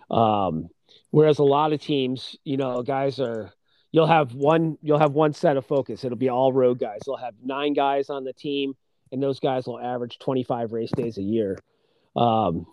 [0.10, 0.70] Um,
[1.10, 3.52] whereas a lot of teams, you know, guys are
[3.92, 6.04] you'll have one you'll have one set of focus.
[6.04, 7.00] It'll be all road guys.
[7.06, 8.74] They'll have nine guys on the team,
[9.12, 11.58] and those guys will average 25 race days a year.
[12.16, 12.66] Um,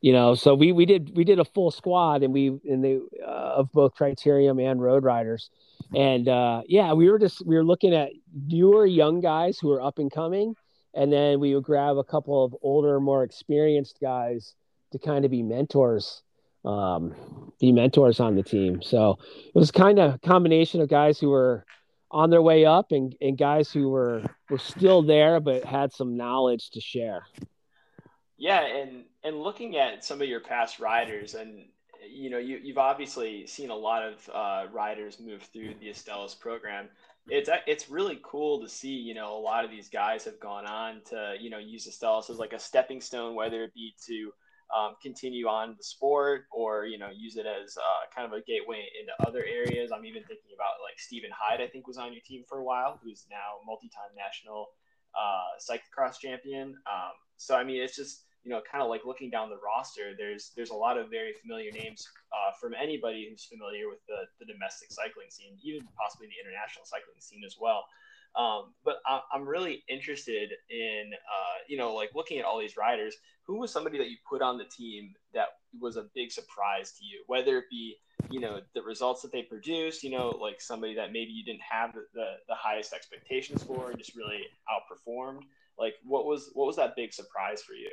[0.00, 2.98] you know, so we we did we did a full squad, and we and they
[3.24, 5.50] uh, of both Criterium and Road Riders,
[5.94, 8.10] and uh, yeah, we were just we were looking at
[8.46, 10.54] newer young guys who are up and coming,
[10.94, 14.54] and then we would grab a couple of older, more experienced guys
[14.92, 16.22] to kind of be mentors
[16.64, 18.82] um, be mentors on the team.
[18.82, 21.64] So it was kind of a combination of guys who were
[22.10, 26.16] on their way up and, and guys who were were still there but had some
[26.16, 27.24] knowledge to share.
[28.36, 31.64] Yeah, and and looking at some of your past riders, and
[32.08, 36.38] you know, you you've obviously seen a lot of uh, riders move through the Astellas
[36.38, 36.88] program.
[37.28, 38.94] It's it's really cool to see.
[38.94, 42.30] You know, a lot of these guys have gone on to you know use Astellas
[42.30, 44.32] as like a stepping stone, whether it be to
[44.76, 48.42] um, continue on the sport or you know use it as uh, kind of a
[48.42, 49.90] gateway into other areas.
[49.92, 52.64] I'm even thinking about like Stephen Hyde, I think was on your team for a
[52.64, 54.68] while, who's now multi-time national
[55.16, 56.76] uh, cyclocross champion.
[56.86, 60.12] Um, so I mean, it's just you know kind of like looking down the roster.
[60.16, 64.28] There's there's a lot of very familiar names uh, from anybody who's familiar with the,
[64.38, 67.84] the domestic cycling scene, even possibly the international cycling scene as well.
[68.36, 72.76] Um, but I, am really interested in, uh, you know, like looking at all these
[72.76, 73.16] riders.
[73.48, 75.46] Who was somebody that you put on the team that
[75.80, 77.24] was a big surprise to you?
[77.26, 77.96] Whether it be,
[78.30, 81.62] you know, the results that they produced, you know, like somebody that maybe you didn't
[81.62, 85.40] have the, the, the highest expectations for and just really outperformed.
[85.78, 87.90] Like, what was what was that big surprise for you?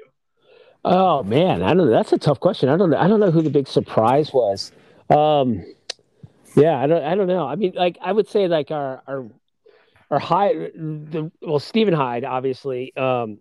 [0.83, 1.85] Oh man, I don't.
[1.85, 1.89] know.
[1.89, 2.69] That's a tough question.
[2.69, 2.97] I don't know.
[2.97, 4.71] I don't know who the big surprise was.
[5.09, 5.65] Um,
[6.55, 7.03] yeah, I don't.
[7.03, 7.47] I don't know.
[7.47, 9.25] I mean, like I would say, like our our
[10.11, 13.39] our high, the well, Stephen Hyde, obviously, um,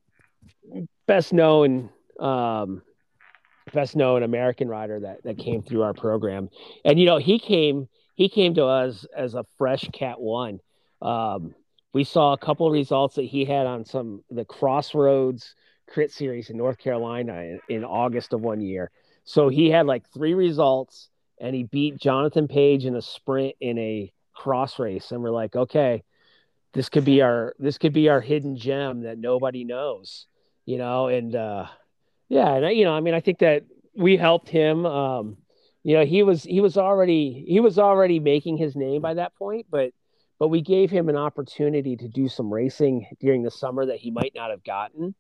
[1.07, 2.83] best known, um,
[3.73, 6.49] best known American rider that that came through our program,
[6.85, 10.61] and you know he came he came to us as a fresh Cat One.
[11.03, 11.55] Um,
[11.93, 15.55] we saw a couple of results that he had on some the Crossroads
[15.89, 18.91] Crit Series in North Carolina in, in August of one year.
[19.25, 21.09] So he had like three results
[21.41, 25.57] and he beat Jonathan Page in a sprint in a cross race, and we're like,
[25.57, 26.03] okay,
[26.73, 30.27] this could be our this could be our hidden gem that nobody knows,
[30.67, 31.67] you know, and uh,
[32.29, 34.87] yeah, and I, you know, I mean, I think that we helped him.
[34.87, 35.37] Um,
[35.83, 39.35] you know, he was he was already he was already making his name by that
[39.37, 39.93] point, but
[40.39, 44.11] but we gave him an opportunity to do some racing during the summer that he
[44.11, 45.15] might not have gotten.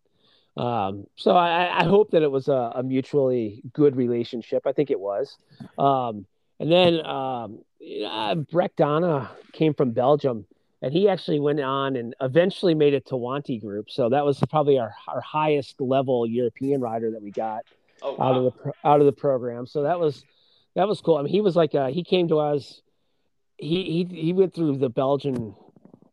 [0.57, 4.67] Um, so I, I, hope that it was a, a, mutually good relationship.
[4.67, 5.37] I think it was.
[5.77, 6.27] Um,
[6.61, 7.59] and then um,
[8.07, 10.47] uh, Brecht Dhaene came from Belgium,
[10.85, 13.91] and he actually went on and eventually made it to Wanty Group.
[13.91, 17.65] So that was probably our, our highest level European rider that we got
[18.03, 18.29] oh, wow.
[18.29, 19.67] out of the out of the program.
[19.67, 20.23] So that was
[20.75, 21.17] that was cool.
[21.17, 22.83] I mean, he was like a, he came to us.
[23.57, 25.55] He he he went through the Belgian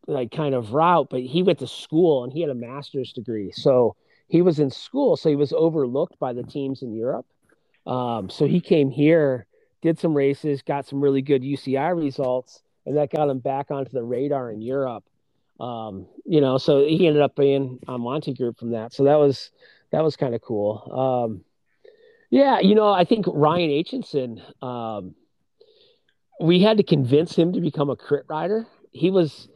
[0.07, 3.51] like kind of route, but he went to school and he had a master's degree.
[3.51, 3.97] So
[4.29, 7.25] he was in school, so he was overlooked by the teams in Europe.
[7.85, 9.47] Um, so he came here,
[9.81, 13.91] did some races, got some really good UCI results, and that got him back onto
[13.91, 15.03] the radar in Europe.
[15.59, 18.93] Um, you know, so he ended up being on Wanty Group from that.
[18.93, 19.51] So that was
[19.91, 21.27] that was kind of cool.
[21.29, 21.43] Um,
[22.29, 25.15] yeah, you know, I think Ryan Aitcheson, um,
[26.39, 28.65] we had to convince him to become a crit rider.
[28.91, 29.49] He was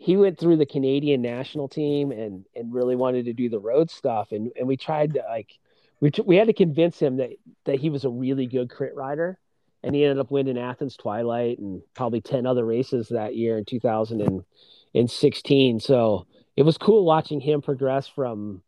[0.00, 3.90] he went through the Canadian national team and and really wanted to do the road
[3.90, 5.58] stuff and and we tried to like
[6.00, 7.30] we t- we had to convince him that
[7.66, 9.38] that he was a really good crit rider
[9.82, 13.64] and he ended up winning Athens Twilight and probably 10 other races that year in
[13.64, 18.62] 2016 so it was cool watching him progress from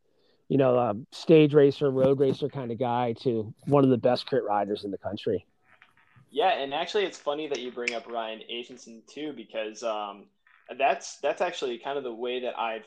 [0.48, 4.27] you know a stage racer road racer kind of guy to one of the best
[4.27, 5.46] crit riders in the country.
[6.31, 10.27] Yeah and actually it's funny that you bring up Ryan Aitcheson too because um
[10.79, 12.85] that's that's actually kind of the way that I've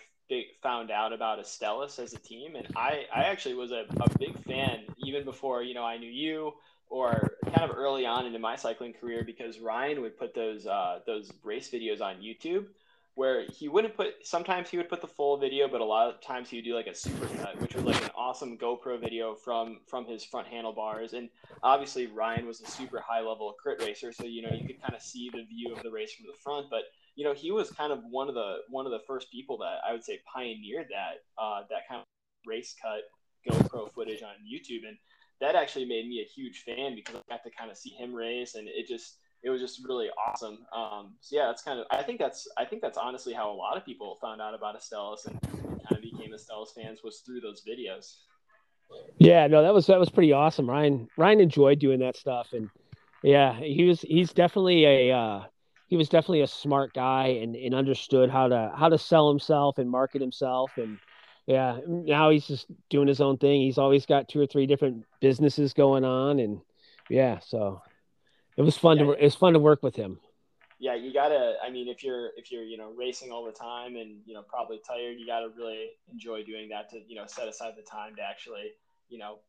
[0.61, 4.37] found out about Astellas as a team, and I I actually was a, a big
[4.43, 6.53] fan even before you know I knew you
[6.89, 10.99] or kind of early on into my cycling career because Ryan would put those uh,
[11.05, 12.65] those race videos on YouTube
[13.15, 16.21] where he wouldn't put sometimes he would put the full video but a lot of
[16.21, 19.33] times he would do like a super cut which was like an awesome gopro video
[19.33, 21.13] from from his front handlebars.
[21.13, 21.29] And
[21.63, 24.93] obviously ryan was a super high level crit racer so you know you could kind
[24.93, 26.83] of see the view of the race from the front but
[27.15, 29.77] you know, he was kind of one of the one of the first people that
[29.87, 32.05] I would say pioneered that uh, that kind of
[32.45, 33.03] race cut
[33.49, 34.97] GoPro footage on YouTube, and
[35.41, 38.13] that actually made me a huge fan because I got to kind of see him
[38.13, 40.59] race, and it just it was just really awesome.
[40.75, 43.55] Um, so yeah, that's kind of I think that's I think that's honestly how a
[43.55, 47.41] lot of people found out about Astellas and kind of became Astellas fans was through
[47.41, 48.15] those videos.
[49.17, 50.69] Yeah, no, that was that was pretty awesome.
[50.69, 52.69] Ryan Ryan enjoyed doing that stuff, and
[53.23, 55.43] yeah, he was he's definitely a uh,
[55.95, 59.77] he was definitely a smart guy and, and understood how to how to sell himself
[59.77, 60.71] and market himself.
[60.75, 60.99] And
[61.47, 63.61] yeah now he's just doing his own thing.
[63.61, 66.39] He's always got two or three different businesses going on.
[66.39, 66.59] And
[67.09, 67.81] yeah so
[68.57, 69.05] it was fun yeah.
[69.05, 70.19] to it was fun to work with him.
[70.79, 73.95] Yeah you gotta i mean if you're if you're you know racing all the time
[73.95, 77.47] and you know probably tired you gotta really enjoy doing that to you know set
[77.47, 78.73] aside the time to actually
[79.07, 79.39] you know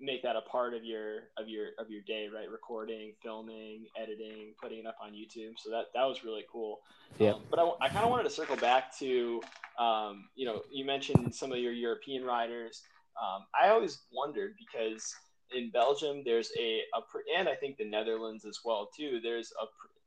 [0.00, 2.50] make that a part of your of your of your day right?
[2.50, 5.54] Recording filming editing putting it up on youtube.
[5.58, 6.80] So that that was really cool.
[7.18, 7.32] Yeah.
[7.32, 9.42] Um, but i, I kind of wanted to circle back to
[9.78, 12.82] um, you know you mentioned some of your european riders.
[13.20, 15.14] Um, i always wondered because
[15.52, 19.66] in belgium there's a, a and i think the netherlands as well too there's a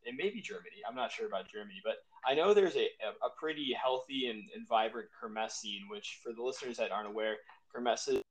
[0.10, 1.96] it may be germany i'm not sure about germany but
[2.26, 6.42] i know there's a, a, pretty healthy and, and vibrant kermesse scene which for the
[6.42, 7.36] listeners that aren't aware
[7.74, 8.22] kermesse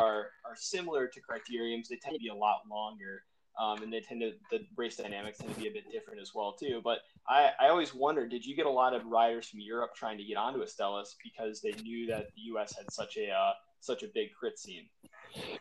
[0.00, 1.88] are are similar to criteriums.
[1.88, 3.22] They tend to be a lot longer,
[3.60, 6.32] um, and they tend to the race dynamics tend to be a bit different as
[6.34, 6.80] well too.
[6.82, 10.18] But I, I always wonder, did you get a lot of riders from Europe trying
[10.18, 12.74] to get onto Astellas because they knew that the U.S.
[12.76, 14.86] had such a uh, such a big crit scene?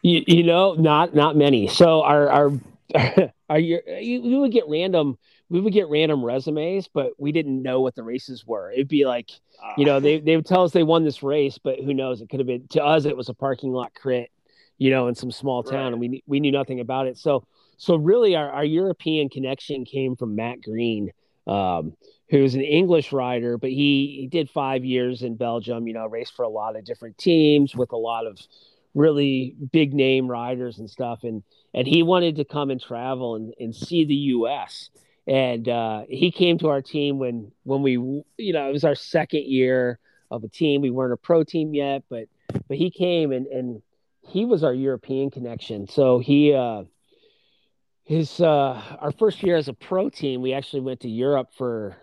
[0.02, 1.67] You, you know, not not many.
[1.67, 2.52] So our our
[3.49, 5.17] our we would get random
[5.49, 8.71] we would get random resumes, but we didn't know what the races were.
[8.71, 9.32] It'd be like,
[9.63, 12.21] uh, you know, they, they would tell us they won this race, but who knows?
[12.21, 14.30] It could have been to us, it was a parking lot crit,
[14.78, 15.91] you know, in some small town, right.
[15.91, 17.17] and we we knew nothing about it.
[17.17, 17.45] So
[17.80, 21.12] so really, our, our European connection came from Matt Green,
[21.47, 21.93] um,
[22.30, 25.88] who's an English rider, but he he did five years in Belgium.
[25.88, 28.38] You know, raced for a lot of different teams with a lot of
[28.93, 31.41] really big name riders and stuff, and
[31.73, 34.89] and he wanted to come and travel and, and see the U.S
[35.29, 38.95] and uh, he came to our team when when we you know it was our
[38.95, 39.99] second year
[40.32, 40.82] of a team.
[40.82, 42.27] We weren't a pro team yet but
[42.67, 43.82] but he came and and
[44.21, 45.88] he was our european connection.
[45.88, 46.84] So he uh
[48.05, 51.95] his uh our first year as a pro team we actually went to europe for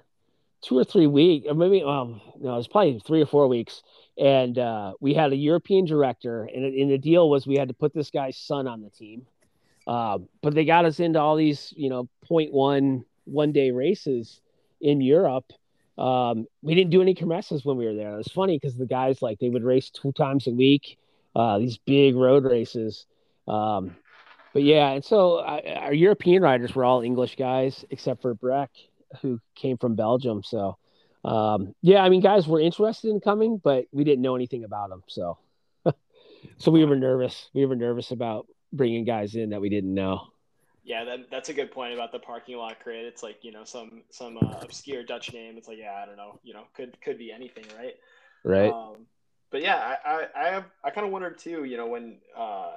[0.62, 3.82] two or three weeks or maybe um no it was probably three or four weeks.
[4.16, 7.74] And uh we had a european director and, and the deal was we had to
[7.74, 9.26] put this guy's son on the team
[9.86, 14.40] Uh, but they got us into all these, you know, point one one day races
[14.80, 15.52] in Europe.
[15.98, 18.14] Um, we didn't do any kermesses when we were there.
[18.14, 20.98] It was funny because the guys like they would race two times a week,
[21.34, 23.06] uh, these big road races.
[23.48, 23.96] Um,
[24.52, 28.88] but yeah, and so uh, our European riders were all English guys except for Brecht,
[29.22, 30.42] who came from Belgium.
[30.42, 30.76] So
[31.24, 34.90] um, yeah, I mean, guys were interested in coming, but we didn't know anything about
[34.90, 35.02] them.
[35.08, 35.38] So
[36.58, 37.48] so we were nervous.
[37.54, 40.28] We were nervous about bringing guys in that we didn't know.
[40.84, 43.04] Yeah, that, that's a good point about the parking lot crit.
[43.04, 45.56] It's like you know some some uh, obscure Dutch name.
[45.56, 46.38] It's like yeah, I don't know.
[46.44, 47.96] You know, could could be anything, right?
[48.44, 48.72] Right.
[48.72, 49.06] Um,
[49.50, 51.64] but yeah, I I I, have, I kind of wondered too.
[51.64, 52.76] You know, when uh,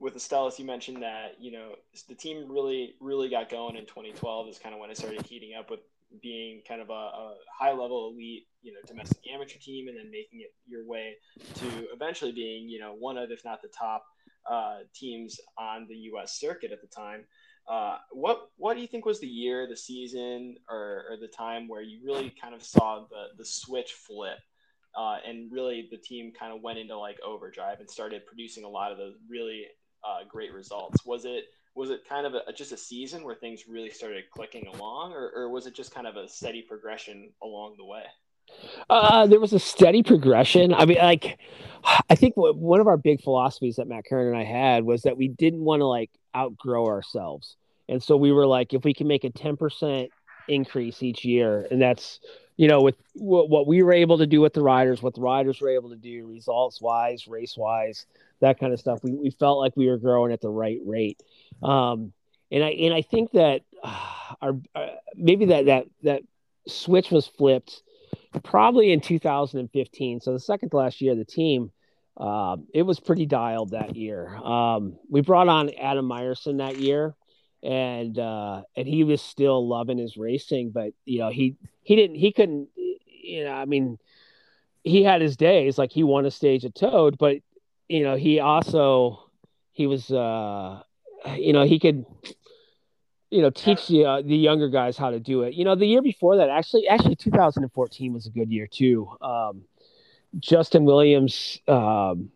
[0.00, 1.74] with Astellas, you mentioned that you know
[2.08, 4.48] the team really really got going in 2012.
[4.48, 5.80] Is kind of when it started heating up with
[6.20, 10.10] being kind of a, a, high level elite, you know, domestic amateur team, and then
[10.10, 11.14] making it your way
[11.54, 14.04] to eventually being, you know, one of, if not the top
[14.50, 16.38] uh, teams on the U.S.
[16.38, 17.24] circuit at the time.
[17.68, 21.68] Uh, what what do you think was the year, the season, or, or the time
[21.68, 24.38] where you really kind of saw the the switch flip,
[24.98, 28.68] uh, and really the team kind of went into like overdrive and started producing a
[28.68, 29.66] lot of those really
[30.04, 31.04] uh, great results?
[31.06, 34.66] Was it was it kind of a, just a season where things really started clicking
[34.74, 38.02] along, or, or was it just kind of a steady progression along the way?
[38.88, 40.74] Uh, there was a steady progression.
[40.74, 41.38] I mean, like,
[42.08, 45.16] I think one of our big philosophies that Matt Kern and I had was that
[45.16, 47.56] we didn't want to like outgrow ourselves.
[47.88, 50.08] And so we were like, if we can make a 10%
[50.48, 52.20] increase each year, and that's,
[52.56, 55.60] you know, with what we were able to do with the riders, what the riders
[55.60, 58.06] were able to do results wise, race wise,
[58.40, 61.20] that kind of stuff, we, we felt like we were growing at the right rate.
[61.62, 62.12] Um,
[62.50, 66.22] and I, and I think that uh, our, uh, maybe that, that, that
[66.68, 67.82] switch was flipped
[68.42, 70.20] probably in 2015.
[70.20, 71.70] So the second to last year, the team,
[72.16, 74.28] uh, it was pretty dialed that year.
[74.36, 77.14] Um, we brought on Adam Myerson that year,
[77.62, 82.16] and uh, and he was still loving his racing, but you know he he didn't
[82.16, 82.68] he couldn't
[83.06, 83.98] you know I mean
[84.84, 87.38] he had his days like he won a stage at Toad, but
[87.88, 89.30] you know he also
[89.72, 90.82] he was uh
[91.36, 92.04] you know he could
[93.32, 95.54] you know teach the uh, the younger guys how to do it.
[95.54, 99.08] You know, the year before that, actually, actually 2014 was a good year too.
[99.22, 99.62] Um,
[100.38, 102.30] Justin Williams, um,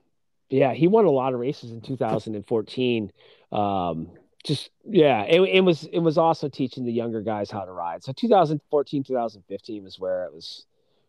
[0.49, 3.13] yeah, he won a lot of races in 2014.
[3.53, 4.09] Um,
[4.43, 8.03] just yeah, it, it was it was also teaching the younger guys how to ride.
[8.03, 10.65] So 2014, 2015 was where it was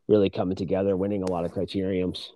[0.10, 2.32] really coming together, winning a lot of criteriums.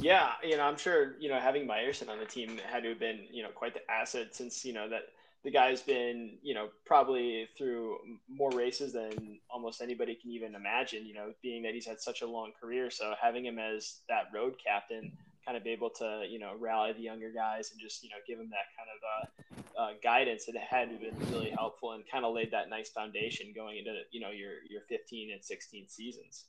[0.00, 2.98] Yeah, you know, I'm sure you know having Myerson on the team had to have
[2.98, 5.02] been you know quite the asset since you know that
[5.44, 11.04] the guy's been, you know, probably through more races than almost anybody can even imagine,
[11.04, 12.90] you know, being that he's had such a long career.
[12.90, 15.12] So having him as that road captain,
[15.44, 18.38] kind of able to, you know, rally the younger guys and just, you know, give
[18.38, 22.32] them that kind of uh, uh, guidance, it had been really helpful and kind of
[22.32, 26.44] laid that nice foundation going into, you know, your, your 15 and 16 seasons.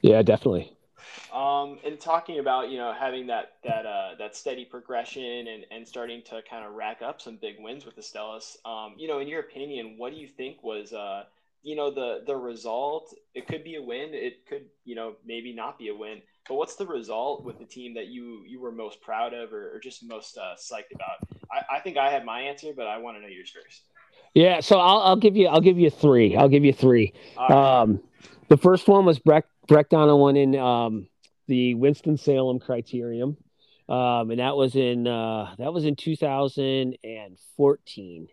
[0.00, 0.72] Yeah, definitely.
[1.32, 5.86] Um, and talking about you know having that that uh, that steady progression and, and
[5.86, 8.56] starting to kind of rack up some big wins with the Astellas.
[8.64, 11.24] Um, you know, in your opinion, what do you think was uh,
[11.62, 13.14] you know the the result?
[13.34, 14.10] It could be a win.
[14.12, 16.22] It could you know maybe not be a win.
[16.48, 19.74] But what's the result with the team that you you were most proud of or,
[19.74, 21.28] or just most uh, psyched about?
[21.52, 23.82] I, I think I have my answer, but I want to know yours first.
[24.34, 26.36] Yeah, so I'll, I'll give you I'll give you three.
[26.36, 27.12] I'll give you three.
[27.36, 27.50] Right.
[27.50, 28.00] Um,
[28.48, 31.08] the first one was Brecht Brecht Dhaene won in um,
[31.46, 33.36] the Winston Salem Criterium,
[33.88, 38.28] um, and that was in uh, that was in 2014.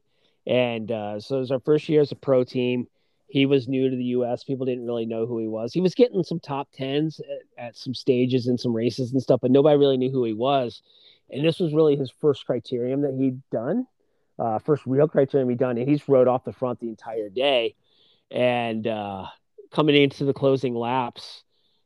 [0.48, 2.88] And uh, so it was our first year as a pro team.
[3.28, 4.46] He was new to the U.S.
[4.46, 5.74] People didn't really know who he was.
[5.74, 9.40] He was getting some top tens at, at some stages and some races and stuff,
[9.40, 10.82] but nobody really knew who he was.
[11.30, 13.86] And this was really his first criterium that he'd done,
[14.40, 17.76] uh, first real criterium he'd done, and he's rode off the front the entire day.
[18.32, 19.28] And uh,
[19.72, 21.44] coming into the closing laps,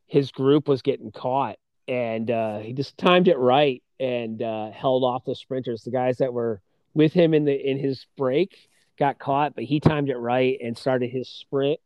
[0.08, 5.04] his group was getting caught, and uh, he just timed it right and uh, held
[5.04, 5.84] off the sprinters.
[5.84, 6.62] The guys that were
[6.94, 10.78] with him in the in his break got caught, but he timed it right and
[10.78, 11.80] started his sprint.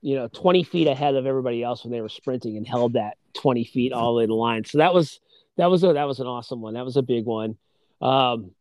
[0.00, 3.16] You know, 20 feet ahead of everybody else when they were sprinting, and held that
[3.34, 4.64] 20 feet all in line.
[4.64, 5.20] So that was
[5.56, 6.74] that was a that was an awesome one.
[6.74, 7.56] That was a big one.
[8.00, 8.52] Um,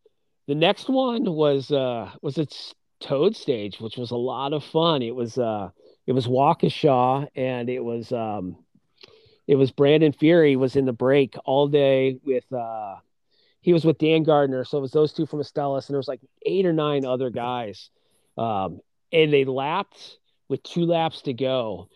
[0.48, 5.02] the next one was uh, was its Toad stage, which was a lot of fun.
[5.02, 5.70] It was uh,
[6.08, 8.58] it was Waukesha and it was um
[9.48, 12.96] it was Brandon Fury was in the break all day with uh
[13.62, 14.66] he was with Dan Gardner.
[14.66, 17.30] So it was those two from Astellas, and there was like eight or nine other
[17.30, 17.90] guys.
[18.38, 18.82] Um,
[19.14, 20.18] and they lapped
[20.50, 21.88] with two laps to go.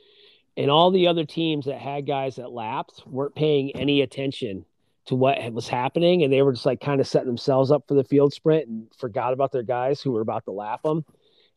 [0.58, 4.66] And all the other teams that had guys that lapped weren't paying any attention
[5.08, 7.94] to what was happening, and they were just like kind of setting themselves up for
[7.94, 11.04] the field sprint and forgot about their guys who were about to lap them,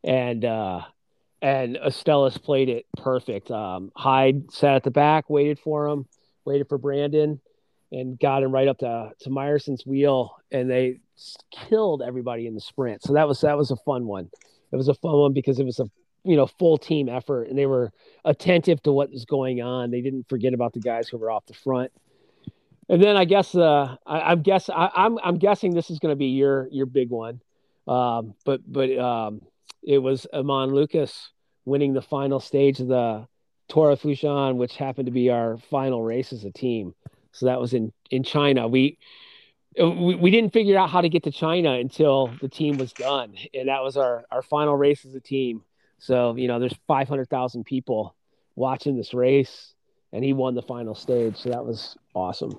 [0.04, 0.82] and uh,
[1.40, 3.50] and Astellas played it perfect.
[3.50, 6.06] Um, Hyde sat at the back, waited for him,
[6.44, 7.40] waited for Brandon,
[7.92, 11.00] and got him right up to to Myerson's wheel, and they
[11.50, 13.02] killed everybody in the sprint.
[13.02, 14.30] So that was that was a fun one.
[14.72, 15.88] It was a fun one because it was a
[16.24, 17.92] you know full team effort, and they were
[18.24, 19.90] attentive to what was going on.
[19.90, 21.92] They didn't forget about the guys who were off the front.
[22.90, 25.98] And then I guess uh, I, am guess I, am I'm, I'm guessing this is
[25.98, 27.40] going to be your your big one,
[27.86, 29.42] um, but but um,
[29.82, 31.30] it was Eamon Lucas
[31.64, 33.26] winning the final stage of the
[33.68, 36.94] Tour of Fuzhou, which happened to be our final race as a team.
[37.32, 38.66] So that was in in China.
[38.66, 38.98] We
[39.78, 43.34] we, we didn't figure out how to get to China until the team was done,
[43.54, 45.62] and that was our our final race as a team.
[45.98, 48.14] So you know, there's 500,000 people
[48.56, 49.74] watching this race,
[50.12, 51.36] and he won the final stage.
[51.36, 52.52] So that was awesome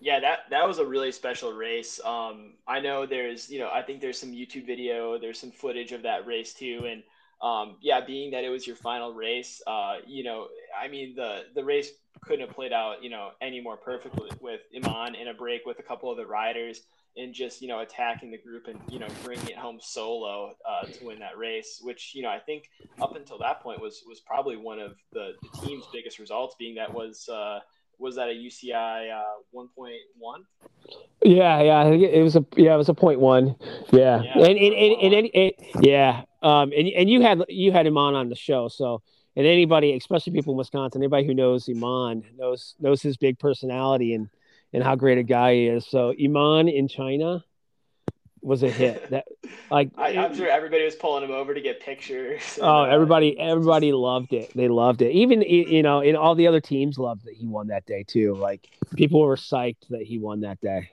[0.00, 2.00] yeah, that that was a really special race.
[2.04, 5.92] Um, I know there's, you know, I think there's some YouTube video, there's some footage
[5.92, 7.02] of that race too, and
[7.42, 11.44] um, yeah, being that it was your final race, uh, you know, I mean the
[11.54, 11.90] the race
[12.22, 15.78] couldn't have played out, you know, any more perfectly with Eamon in a break with
[15.78, 16.82] a couple of the riders
[17.16, 20.86] and just you know attacking the group and you know bringing it home solo uh,
[20.86, 22.68] to win that race, which you know I think
[23.00, 26.74] up until that point was was probably one of the, the team's biggest results, being
[26.76, 27.28] that was.
[27.28, 27.60] Uh,
[27.98, 29.22] was that a UCI uh,
[29.54, 29.96] 1.1?
[31.24, 33.56] Yeah, yeah, I think it was a yeah, it was a point one.
[33.90, 35.52] Yeah, yeah and and, and, and, and,
[35.84, 39.02] yeah, um, and and you had you had Eamon on the show, so
[39.34, 44.14] and anybody, especially people in Wisconsin, anybody who knows Eamon knows knows his big personality
[44.14, 44.28] and
[44.72, 45.86] and how great a guy he is.
[45.86, 47.42] So Eamon in China,
[48.46, 49.10] was a hit.
[49.10, 49.26] That
[49.70, 52.58] like I, am sure everybody was pulling him over to get pictures.
[52.62, 54.52] Oh, everybody, everybody loved it.
[54.54, 55.12] They loved it.
[55.12, 58.34] Even you know, in all the other teams loved that he won that day too.
[58.34, 60.90] Like people were psyched that he won that day.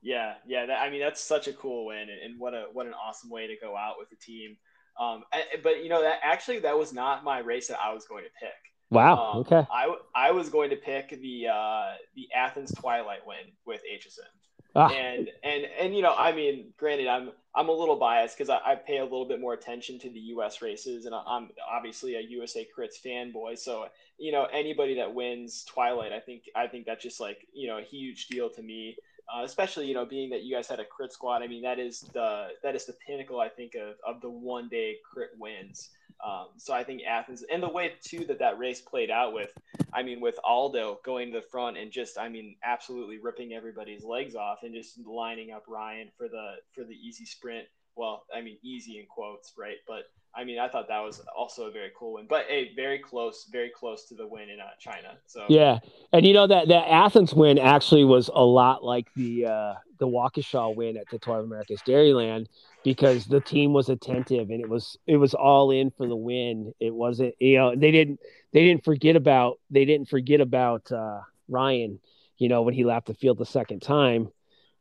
[0.00, 0.66] Yeah, yeah.
[0.66, 3.30] That, I mean, that's such a cool win, and, and, what a what an awesome
[3.30, 4.56] way to go out with the team.
[5.00, 5.24] Um,
[5.62, 8.30] but you know that actually that was not my race that I was going to
[8.40, 8.52] pick.
[8.90, 9.32] Wow.
[9.32, 9.66] Um, okay.
[9.70, 14.41] I I was going to pick the uh, the Athens Twilight win with HSN.
[14.74, 14.90] Ah.
[14.90, 18.58] And and and you know, I mean, granted, I'm I'm a little biased because I,
[18.64, 20.62] I, pay a little bit more attention to the U.S.
[20.62, 23.58] races, and I'm obviously a USA Crits fanboy.
[23.58, 27.68] So you know, anybody that wins Twilight, I think I think that's just like you
[27.68, 28.96] know a huge deal to me.
[29.28, 31.42] Uh, especially you know being that you guys had a crit squad.
[31.42, 34.68] I mean, that is the that is the pinnacle I think of of the one
[34.68, 35.90] day crit wins.
[36.24, 39.50] Um, so I think Athens and the way too that that race played out with,
[39.92, 44.04] I mean, with Aldo going to the front and just, I mean, absolutely ripping everybody's
[44.04, 47.66] legs off and just lining up Ryan for the for the easy sprint.
[47.94, 49.76] Well, I mean, easy in quotes, right?
[49.86, 52.98] But I mean, I thought that was also a very cool win, but a very
[52.98, 55.18] close, very close to the win in uh, China.
[55.26, 55.78] So yeah,
[56.12, 60.08] and you know that that Athens win actually was a lot like the uh, the
[60.08, 62.46] Waukesha win at the Tour of America's Dairyland
[62.82, 66.72] because the team was attentive and it was it was all in for the win.
[66.80, 68.18] It wasn't you know they didn't
[68.54, 72.00] they didn't forget about they didn't forget about uh, Ryan.
[72.38, 74.28] You know when he lapped the field the second time,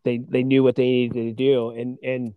[0.05, 2.34] they they knew what they needed to do and and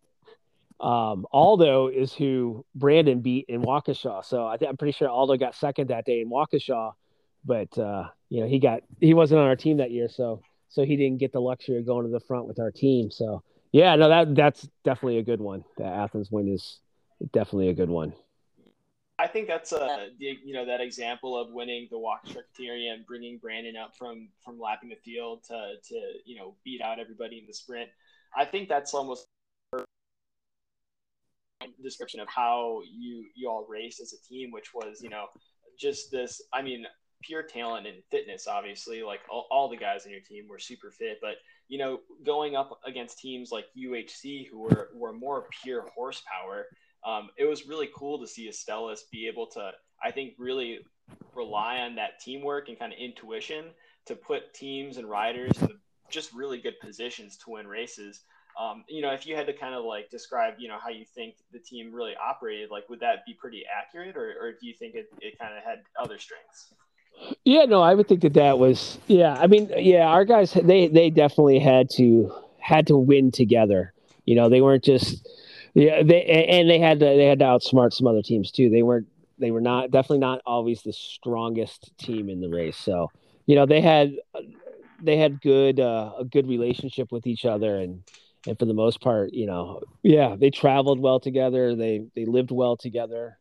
[0.85, 4.23] um, Aldo is who Brandon beat in Waukesha.
[4.23, 6.93] So I am pretty sure Aldo got second that day in Waukesha,
[7.43, 10.85] but uh, you know he got he wasn't on our team that year, so so
[10.85, 13.11] he didn't get the luxury of going to the front with our team.
[13.11, 15.65] So yeah, no, that that's definitely a good one.
[15.79, 16.81] The Athens win is
[17.33, 18.13] definitely a good one.
[19.19, 23.39] I think that's a you know that example of winning the Waukesha criteria and bringing
[23.39, 25.95] Brandon up from from lapping the field to to
[26.27, 27.89] you know beat out everybody in the sprint.
[28.37, 29.29] I think that's almost
[31.83, 35.27] description of how you you all raced as a team, which was you know
[35.79, 36.41] just this.
[36.53, 36.87] I mean,
[37.23, 38.47] pure talent and fitness.
[38.47, 41.37] Obviously, like all, all the guys on your team were super fit, but
[41.69, 46.67] you know, going up against teams like UHC who were were more pure horsepower.
[47.07, 50.79] Um, it was really cool to see Astellas be able to, I think, really
[51.35, 53.67] rely on that teamwork and kind of intuition
[54.07, 55.69] to put teams and riders in
[56.11, 58.23] just really good positions to win races.
[58.61, 61.05] Um, you know, if you had to kind of like describe, you know, how you
[61.05, 64.75] think the team really operated, like would that be pretty accurate, or, or do you
[64.75, 66.73] think it, it kind of had other strengths?
[67.45, 69.35] Yeah, no, I would think that that was yeah.
[69.35, 73.93] I mean, yeah, our guys they they definitely had to had to win together.
[74.25, 75.29] You know, they weren't just
[75.75, 78.71] yeah they and they had to they had to outsmart some other teams too.
[78.71, 79.07] They weren't
[79.39, 82.77] they were not definitely not always the strongest team in the race.
[82.77, 83.11] So
[83.47, 84.15] you know they had
[85.03, 88.03] they had good uh, a good relationship with each other and
[88.47, 91.75] and for the most part, you know, yeah, they traveled well together.
[91.75, 93.39] They they lived well together.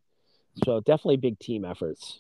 [0.63, 2.19] So definitely big team efforts.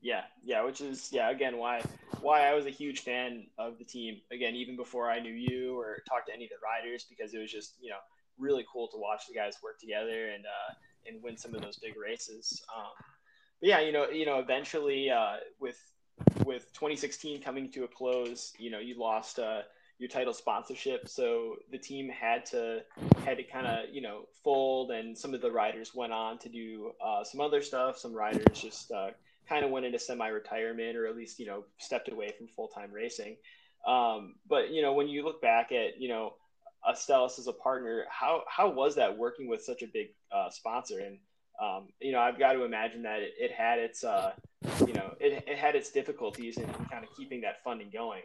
[0.00, 1.82] Yeah, yeah, which is yeah again why
[2.20, 5.78] why I was a huge fan of the team again even before I knew you
[5.78, 7.98] or talked to any of the riders because it was just you know
[8.38, 10.74] really cool to watch the guys work together and uh,
[11.06, 12.62] and win some of those big races.
[12.76, 12.92] Um,
[13.60, 15.78] but yeah, you know, you know, eventually uh, with
[16.44, 19.62] with 2016 coming to a close, you know, you lost uh,
[19.98, 22.82] your title sponsorship, so the team had to
[23.24, 26.48] had to kind of you know fold, and some of the riders went on to
[26.48, 27.98] do uh, some other stuff.
[27.98, 29.10] Some riders just uh,
[29.48, 33.36] kind of went into semi-retirement, or at least you know stepped away from full-time racing.
[33.86, 36.34] Um, but you know, when you look back at you know
[36.88, 41.00] Astellas as a partner, how how was that working with such a big uh, sponsor?
[41.00, 41.18] And
[41.60, 44.32] um, you know, I've got to imagine that it, it had its uh,
[44.86, 48.22] you know it, it had its difficulties in, in kind of keeping that funding going.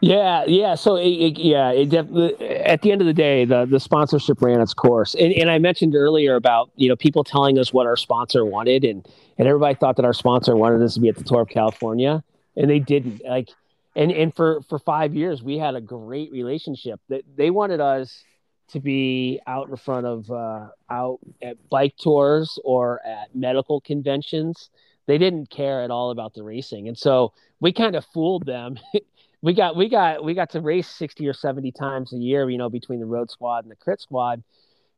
[0.00, 0.74] Yeah, yeah.
[0.74, 2.34] So, it, it, yeah, it definitely.
[2.44, 5.58] At the end of the day, the the sponsorship ran its course, and and I
[5.58, 9.06] mentioned earlier about you know people telling us what our sponsor wanted, and
[9.38, 12.22] and everybody thought that our sponsor wanted us to be at the Tour of California,
[12.56, 13.22] and they didn't.
[13.24, 13.50] Like,
[13.94, 17.00] and and for for five years, we had a great relationship.
[17.08, 18.24] That they wanted us
[18.72, 24.70] to be out in front of uh, out at bike tours or at medical conventions.
[25.06, 28.78] They didn't care at all about the racing, and so we kind of fooled them.
[29.44, 32.58] We got we got we got to race 60 or 70 times a year you
[32.58, 34.44] know between the road squad and the crit squad.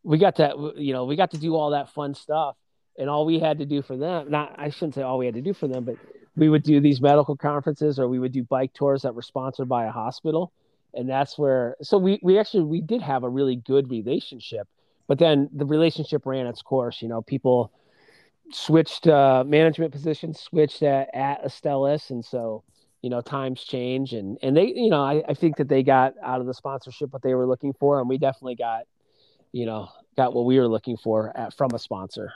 [0.03, 2.55] We got to you know we got to do all that fun stuff
[2.99, 5.35] and all we had to do for them not i shouldn't say all we had
[5.35, 5.97] to do for them but
[6.37, 9.69] we would do these medical conferences or we would do bike tours that were sponsored
[9.69, 10.53] by a hospital
[10.97, 14.69] and that's where so we we actually we did have a really good relationship
[15.07, 17.73] but then the relationship ran its course you know people
[18.53, 22.11] switched uh, management positions switched at, at Astellas.
[22.11, 22.63] And so
[23.03, 26.15] you know times change and and they you know I, I think that they got
[26.23, 28.01] out of the sponsorship what they were looking for.
[28.01, 28.85] And we definitely got
[29.53, 32.33] you know got what we were looking for at, from a sponsor.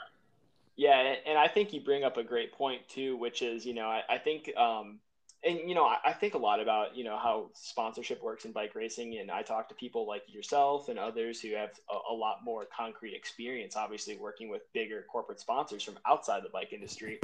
[0.75, 1.15] Yeah.
[1.25, 4.01] And i think you bring up a great point too which is you know i,
[4.09, 4.99] I think um
[5.43, 8.51] and you know I, I, think a lot about you know how sponsorship works in
[8.51, 12.15] bike racing and i talk to people like yourself and others who have a, a
[12.15, 17.19] lot more concrete experience obviously working with bigger corporate sponsors from outside the bike industry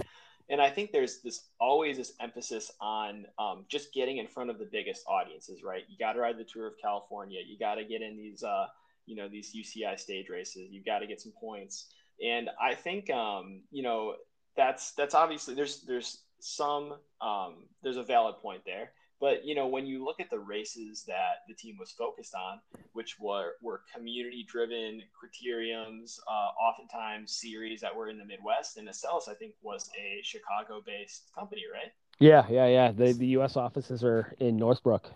[0.50, 4.60] and I think there's this always this emphasis on um, just getting in front of
[4.60, 5.84] the biggest audiences, right?
[5.90, 7.40] You got to ride the Tour of California.
[7.46, 8.68] You got to get in these, uh,
[9.08, 10.70] you know, these UCI stage races.
[10.70, 11.88] You got to get some points.
[12.24, 14.16] And I think, um, you know,
[14.56, 18.92] that's that's obviously there's there's some um, there's a valid point there.
[19.20, 22.60] But you know, when you look at the races that the team was focused on,
[22.94, 28.88] which were were community driven criteriums, uh, oftentimes series that were in the Midwest, and
[28.88, 31.92] Astellas, I think, was a Chicago based company, right?
[32.20, 32.92] Yeah, yeah, yeah.
[32.92, 33.58] The the U.S.
[33.58, 35.10] offices are in Northbrook.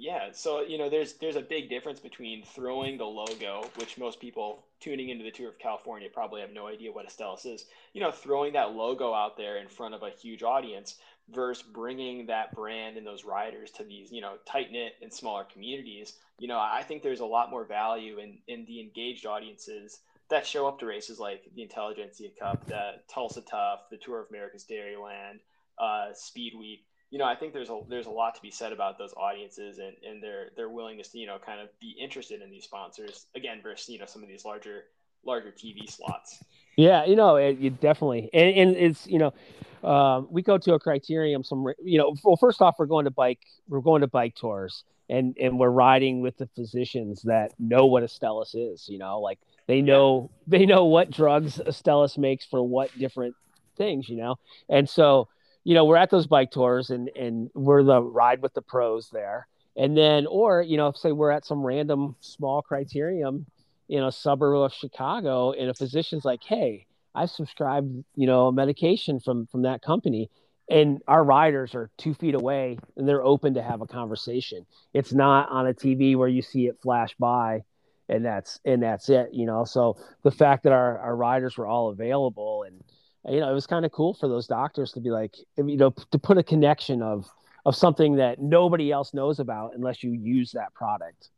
[0.00, 4.20] Yeah, so you know, there's there's a big difference between throwing the logo, which most
[4.20, 7.64] people tuning into the tour of California probably have no idea what Astellas is.
[7.94, 10.96] You know, throwing that logo out there in front of a huge audience
[11.30, 15.44] versus bringing that brand and those riders to these you know tight knit and smaller
[15.52, 20.00] communities you know i think there's a lot more value in in the engaged audiences
[20.30, 24.30] that show up to races like the intelligentsia cup the tulsa tough the tour of
[24.30, 25.40] america's dairyland
[25.78, 28.72] uh, speed week you know i think there's a there's a lot to be said
[28.72, 32.42] about those audiences and and their their willingness to you know kind of be interested
[32.42, 34.84] in these sponsors again versus you know some of these larger
[35.24, 36.42] larger tv slots.
[36.76, 39.34] Yeah you know it, you definitely and, and it's you know
[39.82, 43.10] um, we go to a criterium some you know well first off we're going to
[43.10, 47.86] bike we're going to bike tours and and we're riding with the physicians that know
[47.86, 52.62] what Astellas is you know like they know they know what drugs Astellas makes for
[52.62, 53.34] what different
[53.78, 54.36] things you know?
[54.68, 55.28] And so
[55.68, 59.10] you know we're at those bike tours and and we're the ride with the pros
[59.10, 59.46] there
[59.76, 63.44] and then or you know say we're at some random small criterium
[63.88, 66.86] in a suburb of chicago and a physician's like hey
[67.18, 70.30] I've subscribed, you know, a medication from from that company,
[70.70, 74.66] and our riders are two feet away and they're open to have a conversation.
[74.94, 77.64] It's not on a TV where you see it flash by,
[78.08, 79.64] and that's and that's it, you know.
[79.64, 82.84] So the fact that our our riders were all available and
[83.26, 85.90] you know it was kind of cool for those doctors to be like you know
[86.10, 87.28] to put a connection of
[87.66, 91.30] of something that nobody else knows about unless you use that product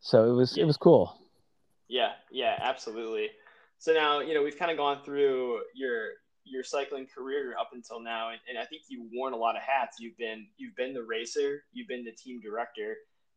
[0.00, 0.64] so it was yeah.
[0.64, 1.18] it was cool
[1.88, 3.28] yeah yeah absolutely
[3.82, 6.10] so now, you know, we've kind of gone through your
[6.44, 9.62] your cycling career up until now, and, and I think you've worn a lot of
[9.62, 9.96] hats.
[9.98, 12.94] You've been you've been the racer, you've been the team director.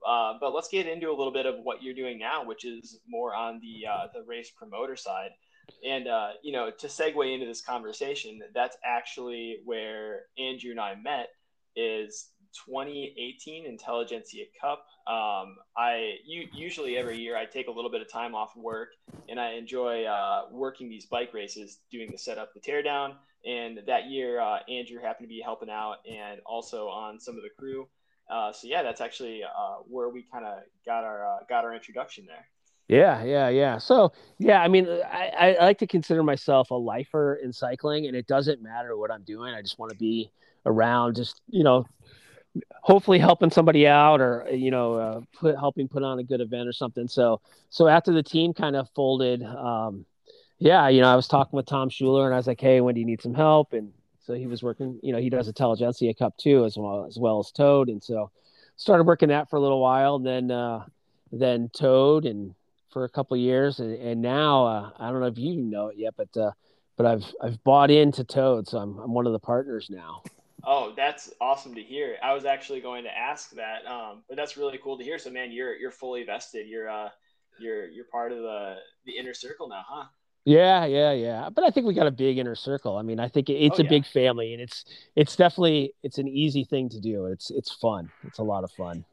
[0.08, 3.00] Uh, but let's get into a little bit of what you're doing now, which is
[3.10, 5.32] more on the uh, the race promoter side.
[5.86, 10.96] And uh, you know, to segue into this conversation, that's actually where Andrew and I
[10.96, 11.30] met.
[11.78, 12.30] Is
[12.66, 14.86] 2018 Intelligentsia Cup.
[15.08, 18.90] Um, I u- usually every year I take a little bit of time off work
[19.30, 23.16] and I enjoy uh, working these bike races, doing the setup, the teardown.
[23.46, 27.44] And that year, uh, Andrew happened to be helping out and also on some of
[27.44, 27.88] the crew.
[28.30, 31.76] Uh, so yeah, that's actually uh, where we kind of got our uh, got our
[31.76, 32.48] introduction there.
[32.88, 33.78] Yeah, yeah, yeah.
[33.80, 38.16] So, yeah, I mean, I, I like to consider myself a lifer in cycling, and
[38.16, 39.54] it doesn't matter what I'm doing.
[39.56, 40.30] I just want to be
[40.68, 41.88] around, just you know,
[42.82, 46.68] hopefully helping somebody out, or you know, uh, put helping put on a good event
[46.68, 47.08] or something.
[47.08, 50.06] So, so after the team kind of folded, um,
[50.60, 52.94] yeah, you know, I was talking with Tom Schuler, and I was like, hey, when
[52.94, 53.74] do you need some help?
[53.74, 57.18] And so he was working, you know, he does Intelligentsia Cup too, as well as
[57.18, 58.30] well as Toad, and so
[58.76, 60.86] started working that for a little while, and then uh,
[61.32, 62.54] then Toad and
[62.96, 65.98] for a couple years, and, and now uh, I don't know if you know it
[65.98, 66.52] yet, but uh,
[66.96, 70.24] but I've I've bought into Toad, so I'm I'm one of the partners now.
[70.64, 72.16] Oh, that's awesome to hear.
[72.24, 75.20] I was actually going to ask that, um, but that's really cool to hear.
[75.20, 76.70] So, man, you're you're fully vested.
[76.70, 77.10] You're uh,
[77.60, 80.06] you're you're part of the the inner circle now, huh?
[80.46, 81.50] Yeah, yeah, yeah.
[81.50, 82.96] But I think we got a big inner circle.
[82.96, 83.90] I mean, I think it's oh, a yeah.
[83.90, 84.86] big family, and it's
[85.18, 87.26] it's definitely it's an easy thing to do.
[87.26, 88.10] It's it's fun.
[88.24, 89.04] It's a lot of fun.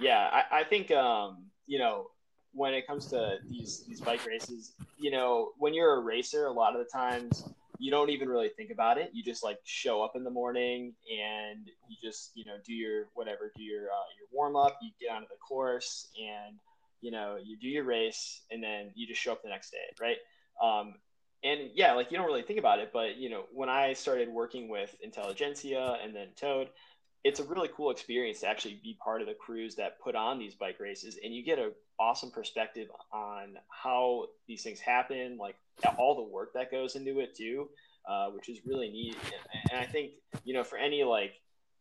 [0.00, 2.08] Yeah, I, I think um, you know
[2.54, 6.52] when it comes to these these bike races, you know, when you're a racer, a
[6.52, 7.44] lot of the times
[7.78, 9.10] you don't even really think about it.
[9.12, 13.06] You just like show up in the morning and you just you know do your
[13.14, 14.78] whatever, do your uh, your warm up.
[14.80, 16.56] You get onto the course and
[17.00, 19.78] you know you do your race and then you just show up the next day,
[20.00, 20.18] right?
[20.62, 20.94] Um,
[21.42, 24.28] and yeah, like you don't really think about it, but you know when I started
[24.28, 26.68] working with Intelligentsia and then Toad,
[27.24, 30.38] it's a really cool experience to actually be part of the crews that put on
[30.38, 35.56] these bike races and you get an awesome perspective on how these things happen like
[35.96, 37.68] all the work that goes into it too
[38.08, 39.16] uh, which is really neat.
[39.24, 40.12] And, and, i think
[40.44, 41.34] you know for any like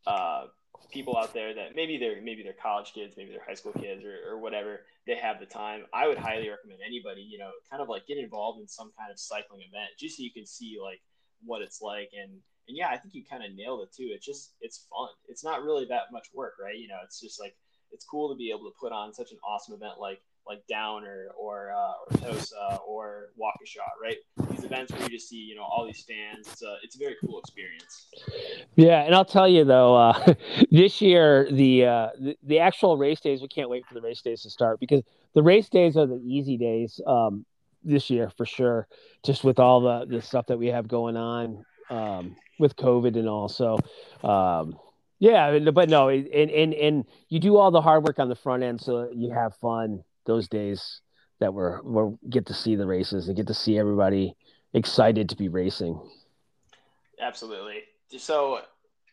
[0.05, 0.45] uh,
[0.91, 4.03] people out there that maybe they're maybe they're college kids maybe they're high school kids
[4.03, 7.81] or, or whatever they have the time i would highly recommend anybody you know kind
[7.81, 10.77] of like get involved in some kind of cycling event just so you can see
[10.81, 11.01] like
[11.43, 12.31] what it's like and
[12.67, 14.09] and yeah, I think you kind of nailed it too.
[14.13, 15.09] It's just it's fun.
[15.27, 16.77] It's not really that much work, right?
[16.77, 17.55] You know, it's just like
[17.91, 21.27] it's cool to be able to put on such an awesome event like like Downer
[21.37, 24.17] or uh, or Tosa or Waukesha, right?
[24.49, 26.47] These events where you just see you know all these fans.
[26.47, 28.07] It's a it's a very cool experience.
[28.75, 30.33] Yeah, and I'll tell you though, uh,
[30.71, 34.21] this year the, uh, the, the actual race days we can't wait for the race
[34.21, 35.03] days to start because
[35.33, 37.45] the race days are the easy days um,
[37.83, 38.87] this year for sure.
[39.23, 41.65] Just with all the the stuff that we have going on.
[41.89, 43.49] Um, with COVID and all.
[43.49, 43.77] So,
[44.23, 44.77] um,
[45.19, 48.63] yeah, but no, and, and, and you do all the hard work on the front
[48.63, 48.81] end.
[48.81, 51.01] So you have fun those days
[51.39, 54.35] that we're, we get to see the races and get to see everybody
[54.73, 55.99] excited to be racing.
[57.19, 57.81] Absolutely.
[58.17, 58.61] So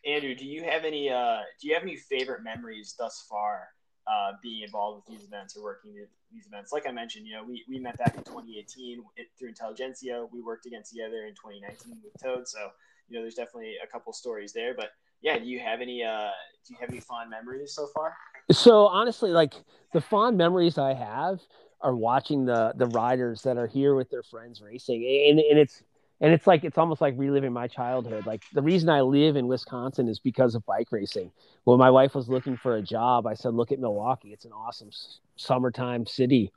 [0.05, 3.67] Andrew, do you have any, uh, do you have any favorite memories thus far
[4.09, 6.71] uh, being involved with these events or working with these events.
[6.71, 9.03] Like I mentioned, you know, we, we met back in 2018
[9.37, 10.25] through Intelligentsia.
[10.31, 12.47] We worked again together in 2019 with Toad.
[12.47, 12.69] So
[13.09, 14.73] you know, there's definitely a couple stories there.
[14.75, 14.89] But
[15.21, 16.29] yeah, do you have any uh,
[16.67, 18.15] do you have any fond memories so far?
[18.51, 19.53] So honestly, like
[19.93, 21.41] the fond memories I have
[21.81, 25.83] are watching the the riders that are here with their friends racing, and and it's
[26.21, 28.25] and it's like it's almost like reliving my childhood.
[28.25, 31.31] Like the reason I live in Wisconsin is because of bike racing.
[31.63, 34.33] When my wife was looking for a job, I said, "Look at Milwaukee.
[34.33, 34.89] It's an awesome
[35.35, 36.51] summertime city."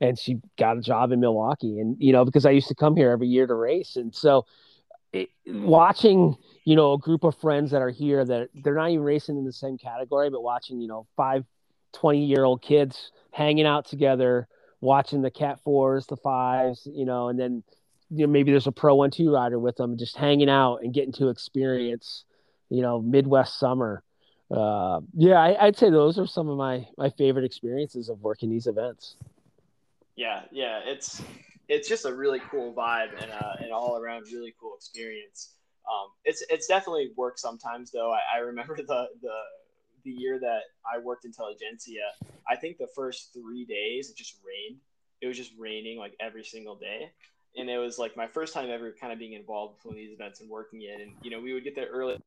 [0.00, 2.96] And she got a job in Milwaukee, and you know because I used to come
[2.96, 4.46] here every year to race, and so
[5.14, 9.04] it, watching you know a group of friends that are here that they're not even
[9.04, 11.44] racing in the same category but watching you know five
[11.92, 14.48] 20 year old kids hanging out together
[14.80, 17.62] watching the cat fours the fives you know and then
[18.10, 20.92] you know maybe there's a pro one two rider with them just hanging out and
[20.92, 22.24] getting to experience
[22.70, 24.02] you know midwest summer.
[24.50, 28.50] Uh, yeah I, i'd say those are some of my my favorite experiences of working
[28.50, 29.16] these events.
[30.16, 31.22] Yeah yeah it's
[31.68, 35.54] it's just a really cool vibe and uh, an all around really cool experience.
[35.90, 38.12] Um, it's it's definitely work sometimes though.
[38.12, 39.36] I, I remember the the
[40.04, 42.02] the year that I worked Intelligentsia.
[42.48, 44.80] I think the first three days it just rained.
[45.20, 47.10] It was just raining like every single day,
[47.56, 49.98] and it was like my first time ever kind of being involved with one of
[49.98, 51.00] these events and working it.
[51.00, 52.18] And you know, we would get there early.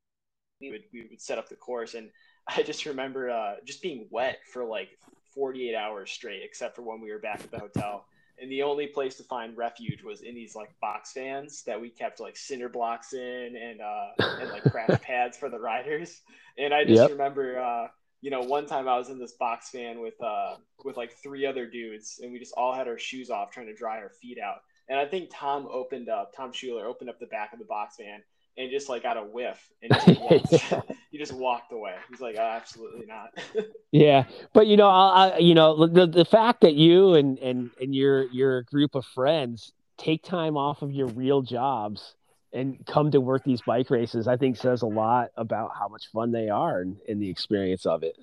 [0.60, 2.10] We would we would set up the course, and
[2.48, 4.98] I just remember uh, just being wet for like
[5.34, 8.06] 48 hours straight, except for when we were back at the hotel
[8.40, 11.90] and the only place to find refuge was in these like box fans that we
[11.90, 16.20] kept like cinder blocks in and uh and like crash pads for the riders.
[16.56, 17.10] And i just yep.
[17.10, 17.88] remember uh
[18.20, 21.46] you know one time i was in this box fan with uh with like three
[21.46, 24.38] other dudes and we just all had our shoes off trying to dry our feet
[24.38, 24.62] out.
[24.88, 27.96] And i think tom opened up tom schuler opened up the back of the box
[27.96, 28.22] fan
[28.56, 30.72] and just like got a whiff and just,
[31.10, 31.94] he just walked away.
[32.10, 33.32] He's like, oh, absolutely not.
[33.92, 37.94] yeah, but you know, I, you know, the the fact that you and and and
[37.94, 42.14] your your group of friends take time off of your real jobs
[42.52, 46.06] and come to work these bike races, I think says a lot about how much
[46.08, 48.16] fun they are and, and the experience of it.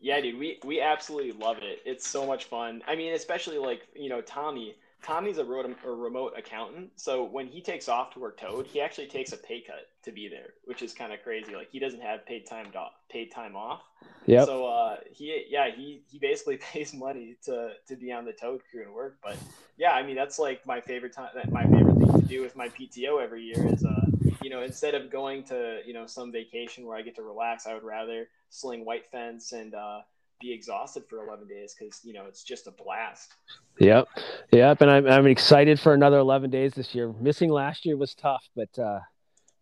[0.00, 1.80] Yeah, dude, we we absolutely love it.
[1.84, 2.82] It's so much fun.
[2.86, 7.60] I mean, especially like you know Tommy Tommy's a, a remote accountant, so when he
[7.60, 10.82] takes off to work Toad, he actually takes a pay cut to be there, which
[10.82, 11.54] is kind of crazy.
[11.54, 12.78] Like he doesn't have paid time do-
[13.08, 13.82] paid time off.
[14.26, 14.44] Yeah.
[14.44, 18.60] So uh, he yeah he he basically pays money to to be on the Toad
[18.70, 19.18] crew and work.
[19.22, 19.36] But
[19.76, 21.30] yeah, I mean that's like my favorite time.
[21.50, 24.06] My favorite thing to do with my PTO every year is uh
[24.42, 27.66] you know instead of going to you know some vacation where I get to relax,
[27.66, 30.00] I would rather sling white fence and uh
[30.40, 33.34] be exhausted for 11 days because you know it's just a blast.
[33.80, 34.08] Yep.
[34.52, 37.12] Yep and I'm, I'm excited for another 11 days this year.
[37.20, 39.00] Missing last year was tough but uh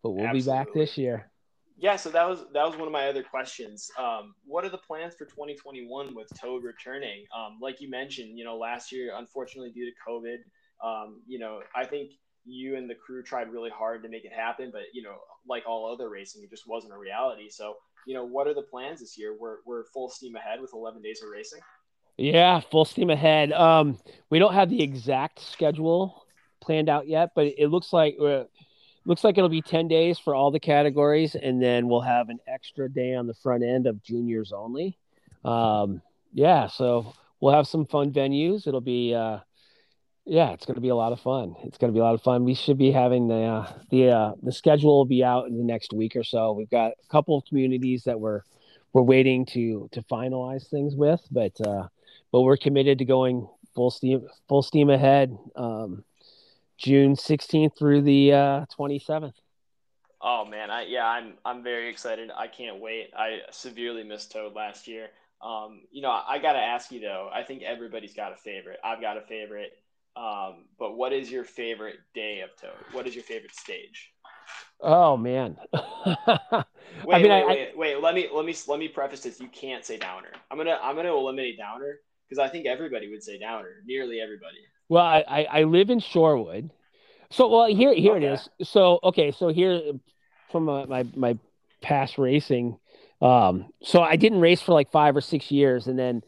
[0.02, 0.40] but we'll Absolutely.
[0.40, 1.30] be back this year.
[1.78, 3.90] Yeah so that was that was one of my other questions.
[3.98, 7.24] Um what are the plans for 2021 with toad returning?
[7.36, 10.38] Um like you mentioned you know last year unfortunately due to covid
[10.84, 12.10] um you know i think
[12.44, 15.16] you and the crew tried really hard to make it happen but you know
[15.48, 17.48] like all other racing it just wasn't a reality.
[17.50, 17.74] So
[18.06, 19.36] you know, what are the plans this year?
[19.38, 21.60] We're, we're full steam ahead with 11 days of racing.
[22.16, 23.52] Yeah, full steam ahead.
[23.52, 23.98] Um,
[24.30, 26.24] we don't have the exact schedule
[26.60, 28.44] planned out yet, but it looks like uh,
[29.04, 32.38] looks like it'll be 10 days for all the categories, and then we'll have an
[32.46, 34.96] extra day on the front end of juniors only.
[35.44, 36.00] Um,
[36.32, 38.66] yeah, so we'll have some fun venues.
[38.66, 39.40] It'll be uh,
[40.26, 41.54] yeah, it's going to be a lot of fun.
[41.62, 42.44] It's going to be a lot of fun.
[42.44, 45.64] We should be having the uh, the uh, the schedule will be out in the
[45.64, 46.52] next week or so.
[46.52, 48.42] We've got a couple of communities that we're
[48.92, 51.86] we're waiting to to finalize things with, but uh,
[52.32, 55.36] but we're committed to going full steam full steam ahead.
[55.54, 56.04] Um,
[56.76, 59.32] June 16th through the uh, 27th.
[60.20, 62.30] Oh man, I yeah, I'm I'm very excited.
[62.36, 63.10] I can't wait.
[63.16, 65.08] I severely missed Toad last year.
[65.40, 67.30] Um, you know, I got to ask you though.
[67.32, 68.80] I think everybody's got a favorite.
[68.82, 69.72] I've got a favorite.
[70.16, 72.72] Um, but what is your favorite day of Toad?
[72.92, 74.12] What is your favorite stage?
[74.80, 75.56] Oh man.
[75.72, 78.02] wait, I mean, wait, I, wait, wait.
[78.02, 79.40] Let me let me let me preface this.
[79.40, 80.32] You can't say Downer.
[80.50, 81.98] I'm gonna I'm gonna eliminate Downer
[82.28, 83.82] because I think everybody would say Downer.
[83.84, 84.58] Nearly everybody.
[84.88, 86.70] Well, I I, I live in Shorewood,
[87.30, 88.26] so well here here okay.
[88.26, 88.48] it is.
[88.68, 89.80] So okay, so here
[90.50, 91.38] from my my, my
[91.82, 92.78] past racing,
[93.20, 96.22] um, so I didn't race for like five or six years, and then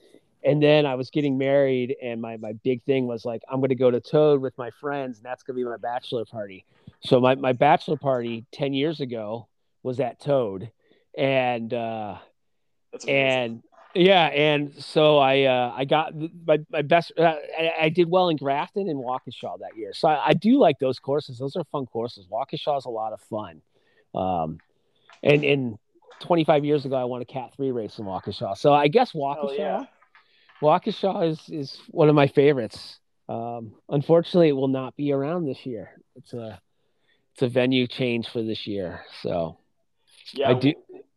[0.49, 3.68] and then I was getting married, and my my big thing was like I'm going
[3.68, 6.64] to go to Toad with my friends, and that's going to be my bachelor party.
[7.01, 9.46] So my my bachelor party ten years ago
[9.82, 10.70] was at Toad,
[11.16, 12.16] and uh,
[13.07, 13.62] and
[13.94, 17.12] yeah, and so I uh, I got my my best.
[17.18, 20.59] Uh, I, I, did well in Grafton and Waukesha that year, so I, I, do
[20.59, 21.38] like those courses.
[21.38, 22.26] Those are fun courses.
[22.26, 23.61] Waukesha is a lot of fun,
[24.14, 24.61] um,
[25.22, 25.78] and and
[26.20, 28.57] 25 years ago I won a Cat three race in Waukesha.
[28.57, 29.59] So I guess Waukesha.
[29.59, 29.84] Yeah
[30.62, 32.98] Waukesha is is one of my favorites.
[33.28, 35.90] Um, unfortunately, it will not be around this year.
[36.16, 36.61] It's a
[37.34, 39.59] it's a venue change for this year, so
[40.32, 40.72] yeah, I do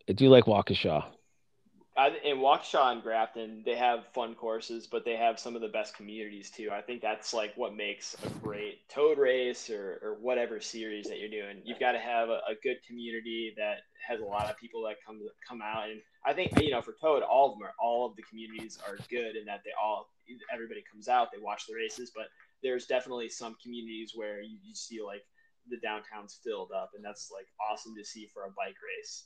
[0.09, 1.05] I do like Waukesha.
[2.23, 5.95] In Waukesha and Grafton, they have fun courses, but they have some of the best
[5.95, 6.69] communities too.
[6.71, 11.19] I think that's like what makes a great toad race or, or whatever series that
[11.19, 11.61] you're doing.
[11.65, 14.95] You've got to have a, a good community that has a lot of people that
[15.05, 18.05] come come out and I think you know for Toad, all of them are all
[18.05, 20.09] of the communities are good in that they all
[20.53, 22.27] everybody comes out, they watch the races, but
[22.63, 25.23] there's definitely some communities where you, you see like
[25.69, 29.23] the downtown's filled up, and that's like awesome to see for a bike race.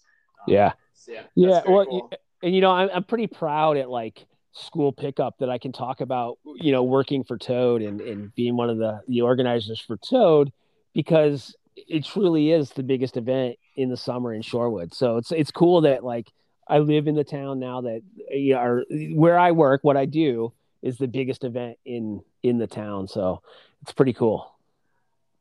[0.48, 1.62] Um, yeah, so yeah, yeah.
[1.68, 2.12] Well, cool.
[2.46, 6.00] And you know, I'm I'm pretty proud at like school pickup that I can talk
[6.00, 9.98] about, you know, working for Toad and, and being one of the, the organizers for
[9.98, 10.54] Toad
[10.94, 14.94] because it truly is the biggest event in the summer in Shorewood.
[14.94, 16.32] So it's it's cool that like
[16.68, 18.86] I live in the town now that you know, are
[19.16, 19.84] where I work.
[19.84, 23.42] What I do is the biggest event in in the town, so
[23.82, 24.54] it's pretty cool.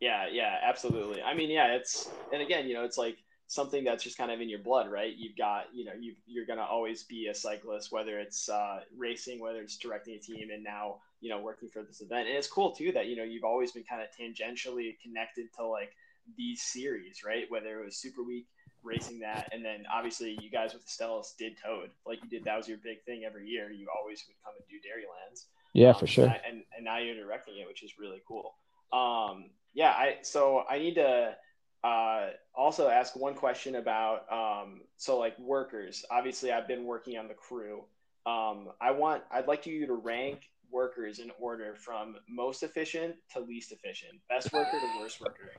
[0.00, 1.22] Yeah, yeah, absolutely.
[1.22, 3.18] I mean, yeah, it's and again, you know, it's like
[3.54, 5.14] something that's just kind of in your blood, right?
[5.16, 9.40] You've got, you know, you you're gonna always be a cyclist, whether it's uh, racing,
[9.40, 12.28] whether it's directing a team, and now you know working for this event.
[12.28, 15.66] And it's cool too that you know you've always been kind of tangentially connected to
[15.66, 15.92] like
[16.36, 17.44] these series, right?
[17.48, 18.46] Whether it was Super Week
[18.82, 22.44] racing that, and then obviously you guys with the Astellas did Toad, like you did.
[22.44, 23.70] That was your big thing every year.
[23.70, 25.46] You always would come and do Dairylands.
[25.72, 26.26] Yeah, um, for sure.
[26.26, 28.54] And and now you're directing it, which is really cool.
[28.92, 31.36] Um, yeah, I so I need to
[31.84, 36.04] uh, also ask one question about um, so like workers.
[36.10, 37.84] Obviously, I've been working on the crew.
[38.26, 43.40] Um, I want I'd like you to rank workers in order from most efficient to
[43.40, 45.52] least efficient, best worker to worst worker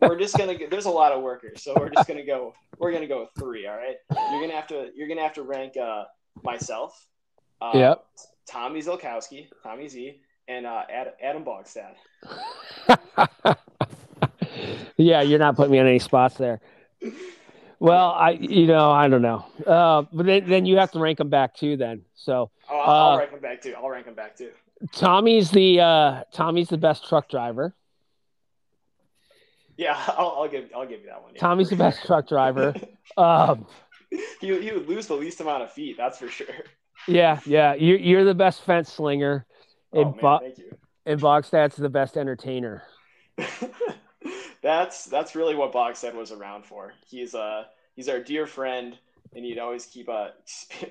[0.00, 0.56] we're just gonna.
[0.70, 2.54] There's a lot of workers, so we're just gonna go.
[2.78, 3.66] We're gonna go with three.
[3.66, 3.96] All right.
[4.30, 4.90] You're gonna have to.
[4.94, 6.04] You're gonna have to rank uh,
[6.42, 7.08] myself.
[7.60, 8.04] Uh, Yep.
[8.46, 11.94] Tommy Zilkowski, Tommy Z, and uh, Ad, Adam Bogstad.
[14.98, 16.60] yeah, you're not putting me on any spots there.
[17.80, 19.46] Well, I, you know, I don't know.
[19.66, 21.76] Uh, but then, then you have to rank them back too.
[21.76, 23.74] Then, so Oh, I'll, I'll Uh, rank them back too.
[23.76, 24.50] I'll rank them back too.
[24.92, 27.74] Tommy's the uh, Tommy's the best truck driver.
[29.76, 30.68] Yeah, I'll, I'll give.
[30.74, 31.32] I'll give you that one.
[31.34, 32.74] yeah, Tommy's the best truck driver.
[33.16, 33.66] Um,
[34.10, 35.96] he, he would lose the least amount of feet.
[35.96, 36.46] That's for sure.
[37.08, 39.46] yeah, yeah, you, you're the best fence slinger,
[39.94, 40.76] Oh and man, Bo- thank you.
[41.06, 42.82] and Bogstad's the best entertainer.
[44.62, 46.92] that's that's really what Bogstad was around for.
[47.06, 47.64] He's uh
[47.94, 48.96] he's our dear friend,
[49.34, 50.32] and he'd always keep a.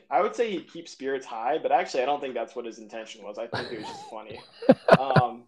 [0.09, 2.79] I would say he'd keep spirits high, but actually, I don't think that's what his
[2.79, 3.37] intention was.
[3.37, 4.39] I think it was just funny.
[4.99, 5.43] um,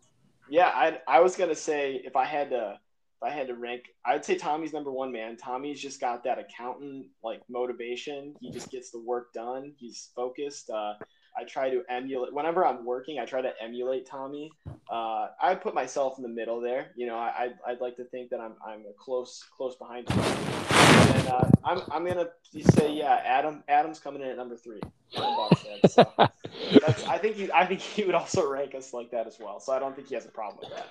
[0.50, 2.80] yeah, I I was gonna say if I had to
[3.22, 5.36] if I had to rank, I'd say Tommy's number one man.
[5.36, 8.34] Tommy's just got that accountant like motivation.
[8.40, 9.74] He just gets the work done.
[9.78, 10.70] He's focused.
[10.70, 10.94] Uh,
[11.40, 13.20] I try to emulate whenever I'm working.
[13.20, 14.52] I try to emulate Tommy.
[14.90, 16.92] Uh, I put myself in the middle there.
[16.96, 20.08] You know, I, I'd, I'd like to think that I'm I'm a close close behind
[20.08, 20.24] Tommy.
[21.18, 22.30] And uh, I'm I'm gonna
[22.74, 24.82] say yeah, Adam Adam's coming in at number three.
[25.16, 25.90] Bogstad.
[25.90, 26.12] So
[26.86, 29.60] that's, I think he I think he would also rank us like that as well.
[29.60, 30.88] So I don't think he has a problem with that.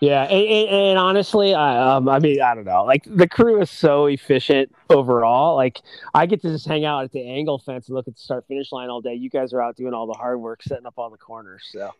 [0.00, 2.84] Yeah, and, and, and honestly, I um, I mean, I don't know.
[2.84, 5.56] Like the crew is so efficient overall.
[5.56, 5.80] Like
[6.14, 8.46] I get to just hang out at the angle fence and look at the start
[8.48, 9.14] finish line all day.
[9.14, 11.68] You guys are out doing all the hard work, setting up all the corners.
[11.70, 11.92] So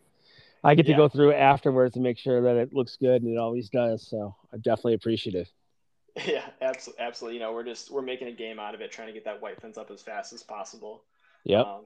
[0.64, 3.38] I get to go through afterwards and make sure that it looks good, and it
[3.38, 4.06] always does.
[4.06, 5.48] So I'm definitely appreciative.
[6.26, 7.34] Yeah, absolutely, absolutely.
[7.36, 9.40] You know, we're just we're making a game out of it, trying to get that
[9.40, 11.04] white fence up as fast as possible.
[11.44, 11.64] Yep.
[11.64, 11.84] Um,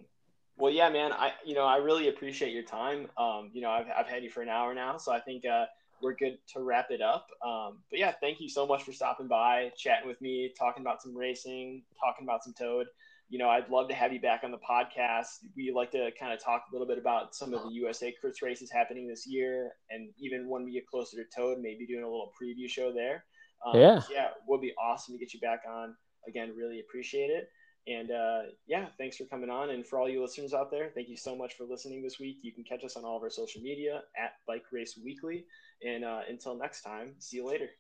[0.57, 1.13] well, yeah, man.
[1.13, 3.09] I you know I really appreciate your time.
[3.19, 5.67] Um, you know, I've I've had you for an hour now, so I think uh,
[6.03, 7.27] we're good to wrap it up.
[7.45, 11.03] Um, but yeah, thank you so much for stopping by, chatting with me, talking about
[11.03, 12.87] some racing, talking about some Toad.
[13.31, 15.27] You know, I'd love to have you back on the podcast.
[15.57, 18.43] We like to kind of talk a little bit about some of the USA Crits
[18.43, 22.09] races happening this year, and even when we get closer to Toad, maybe doing a
[22.09, 23.25] little preview show there.
[23.65, 24.03] Um, Yeah.
[24.11, 25.97] yeah, would be awesome to get you back on
[26.29, 26.53] again.
[26.57, 27.49] Really appreciate it.
[27.87, 29.71] And uh, yeah, thanks for coming on.
[29.71, 32.39] And for all you listeners out there, thank you so much for listening this week.
[32.43, 35.45] You can catch us on all of our social media at Bike Race Weekly.
[35.83, 37.71] And uh, until next time, see you later.